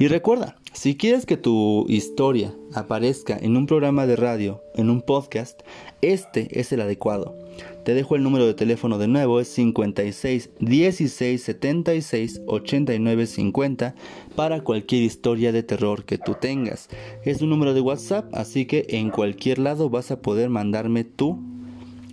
Y 0.00 0.06
recuerda, 0.06 0.56
si 0.72 0.96
quieres 0.96 1.26
que 1.26 1.36
tu 1.36 1.84
historia 1.88 2.54
aparezca 2.72 3.36
en 3.36 3.56
un 3.56 3.66
programa 3.66 4.06
de 4.06 4.14
radio, 4.14 4.62
en 4.76 4.90
un 4.90 5.02
podcast, 5.02 5.62
este 6.02 6.60
es 6.60 6.70
el 6.72 6.80
adecuado. 6.82 7.36
Te 7.84 7.94
dejo 7.94 8.14
el 8.14 8.22
número 8.22 8.46
de 8.46 8.54
teléfono 8.54 8.98
de 8.98 9.08
nuevo, 9.08 9.40
es 9.40 9.48
56 9.48 10.50
16 10.60 11.42
76 11.42 12.42
89 12.46 13.26
50 13.26 13.96
para 14.36 14.60
cualquier 14.60 15.02
historia 15.02 15.50
de 15.50 15.64
terror 15.64 16.04
que 16.04 16.16
tú 16.16 16.36
tengas. 16.40 16.88
Es 17.24 17.42
un 17.42 17.50
número 17.50 17.74
de 17.74 17.80
WhatsApp, 17.80 18.32
así 18.34 18.66
que 18.66 18.86
en 18.90 19.10
cualquier 19.10 19.58
lado 19.58 19.90
vas 19.90 20.12
a 20.12 20.22
poder 20.22 20.48
mandarme 20.48 21.02
tu 21.02 21.40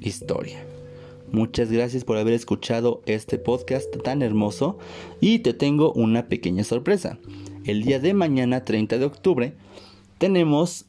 historia. 0.02 0.66
Muchas 1.32 1.72
gracias 1.72 2.04
por 2.04 2.18
haber 2.18 2.34
escuchado 2.34 3.04
este 3.06 3.38
podcast 3.38 3.96
tan 4.04 4.24
hermoso 4.24 4.80
y 5.22 5.40
te 5.40 5.54
tengo 5.54 5.94
una 5.94 6.28
pequeña 6.30 6.64
sorpresa. 6.64 7.20
El 7.66 7.84
día 7.84 8.00
de 8.00 8.14
mañana, 8.14 8.64
30 8.64 9.00
de 9.00 9.06
octubre, 9.06 9.54
tenemos 10.20 10.86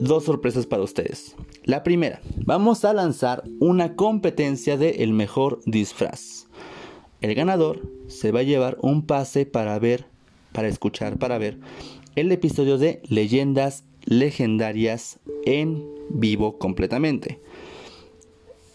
dos 0.00 0.24
sorpresas 0.24 0.64
para 0.64 0.82
ustedes. 0.82 1.36
La 1.64 1.82
primera, 1.82 2.22
vamos 2.46 2.86
a 2.86 2.94
lanzar 2.94 3.44
una 3.60 3.94
competencia 3.94 4.78
de 4.78 5.02
el 5.02 5.12
mejor 5.12 5.60
disfraz. 5.66 6.46
El 7.20 7.34
ganador 7.34 7.82
se 8.06 8.32
va 8.32 8.40
a 8.40 8.44
llevar 8.44 8.78
un 8.80 9.02
pase 9.02 9.44
para 9.44 9.78
ver, 9.78 10.06
para 10.52 10.68
escuchar, 10.68 11.18
para 11.18 11.36
ver 11.36 11.58
el 12.16 12.32
episodio 12.32 12.78
de 12.78 13.02
Leyendas 13.06 13.84
Legendarias 14.06 15.18
en 15.44 15.84
vivo 16.08 16.56
completamente. 16.56 17.42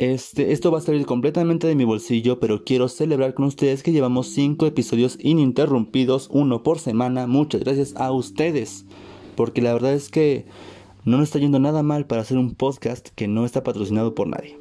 Este, 0.04 0.52
esto 0.52 0.70
va 0.70 0.80
a 0.80 0.82
salir 0.82 1.06
completamente 1.06 1.66
de 1.66 1.76
mi 1.76 1.86
bolsillo, 1.86 2.38
pero 2.42 2.66
quiero 2.66 2.90
celebrar 2.90 3.34
con 3.34 3.46
ustedes 3.46 3.84
que 3.84 3.94
llevamos 3.94 4.28
5 4.28 4.66
episodios 4.66 5.18
ininterrumpidos, 5.22 6.28
uno 6.30 6.62
por 6.62 6.80
semana. 6.80 7.26
Muchas 7.26 7.62
gracias 7.62 7.96
a 7.96 8.12
ustedes, 8.12 8.86
porque 9.38 9.62
la 9.62 9.72
verdad 9.72 9.94
es 9.94 10.10
que 10.10 10.44
no 11.06 11.16
nos 11.16 11.30
está 11.30 11.40
yendo 11.40 11.58
nada 11.58 11.84
mal 11.84 12.06
para 12.06 12.22
hacer 12.22 12.38
un 12.38 12.54
podcast 12.54 13.12
que 13.16 13.30
no 13.30 13.46
está 13.46 13.64
patrocinado 13.64 14.14
por 14.14 14.28
nadie. 14.28 14.60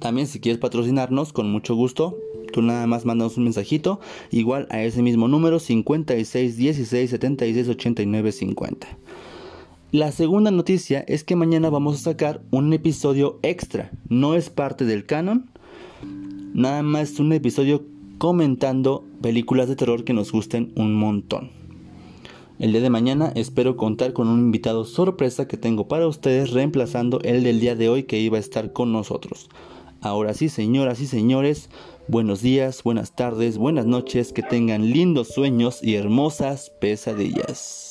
También 0.00 0.26
si 0.26 0.38
quieres 0.38 0.60
patrocinarnos, 0.60 1.32
con 1.32 1.50
mucho 1.50 1.74
gusto, 1.74 2.14
tú 2.52 2.60
nada 2.60 2.86
más 2.86 3.06
mandanos 3.06 3.38
un 3.38 3.44
mensajito, 3.44 4.00
igual 4.30 4.66
a 4.68 4.82
ese 4.82 5.00
mismo 5.00 5.28
número 5.28 5.58
56 5.58 6.58
16 6.58 7.08
76 7.08 7.68
89 7.70 8.32
50. 8.32 8.98
La 9.94 10.10
segunda 10.10 10.50
noticia 10.50 11.04
es 11.06 11.22
que 11.22 11.36
mañana 11.36 11.70
vamos 11.70 11.94
a 11.94 12.10
sacar 12.10 12.42
un 12.50 12.72
episodio 12.72 13.38
extra. 13.42 13.92
No 14.08 14.34
es 14.34 14.50
parte 14.50 14.84
del 14.84 15.06
canon. 15.06 15.52
Nada 16.52 16.82
más 16.82 17.20
un 17.20 17.32
episodio 17.32 17.84
comentando 18.18 19.04
películas 19.22 19.68
de 19.68 19.76
terror 19.76 20.02
que 20.02 20.12
nos 20.12 20.32
gusten 20.32 20.72
un 20.74 20.96
montón. 20.96 21.52
El 22.58 22.72
día 22.72 22.80
de 22.80 22.90
mañana 22.90 23.30
espero 23.36 23.76
contar 23.76 24.12
con 24.14 24.26
un 24.26 24.40
invitado 24.40 24.84
sorpresa 24.84 25.46
que 25.46 25.58
tengo 25.58 25.86
para 25.86 26.08
ustedes 26.08 26.50
reemplazando 26.50 27.20
el 27.20 27.44
del 27.44 27.60
día 27.60 27.76
de 27.76 27.88
hoy 27.88 28.02
que 28.02 28.18
iba 28.18 28.36
a 28.36 28.40
estar 28.40 28.72
con 28.72 28.90
nosotros. 28.92 29.48
Ahora 30.00 30.34
sí, 30.34 30.48
señoras 30.48 31.00
y 31.00 31.06
señores, 31.06 31.70
buenos 32.08 32.42
días, 32.42 32.82
buenas 32.82 33.14
tardes, 33.14 33.58
buenas 33.58 33.86
noches, 33.86 34.32
que 34.32 34.42
tengan 34.42 34.90
lindos 34.90 35.28
sueños 35.28 35.78
y 35.84 35.94
hermosas 35.94 36.72
pesadillas. 36.80 37.83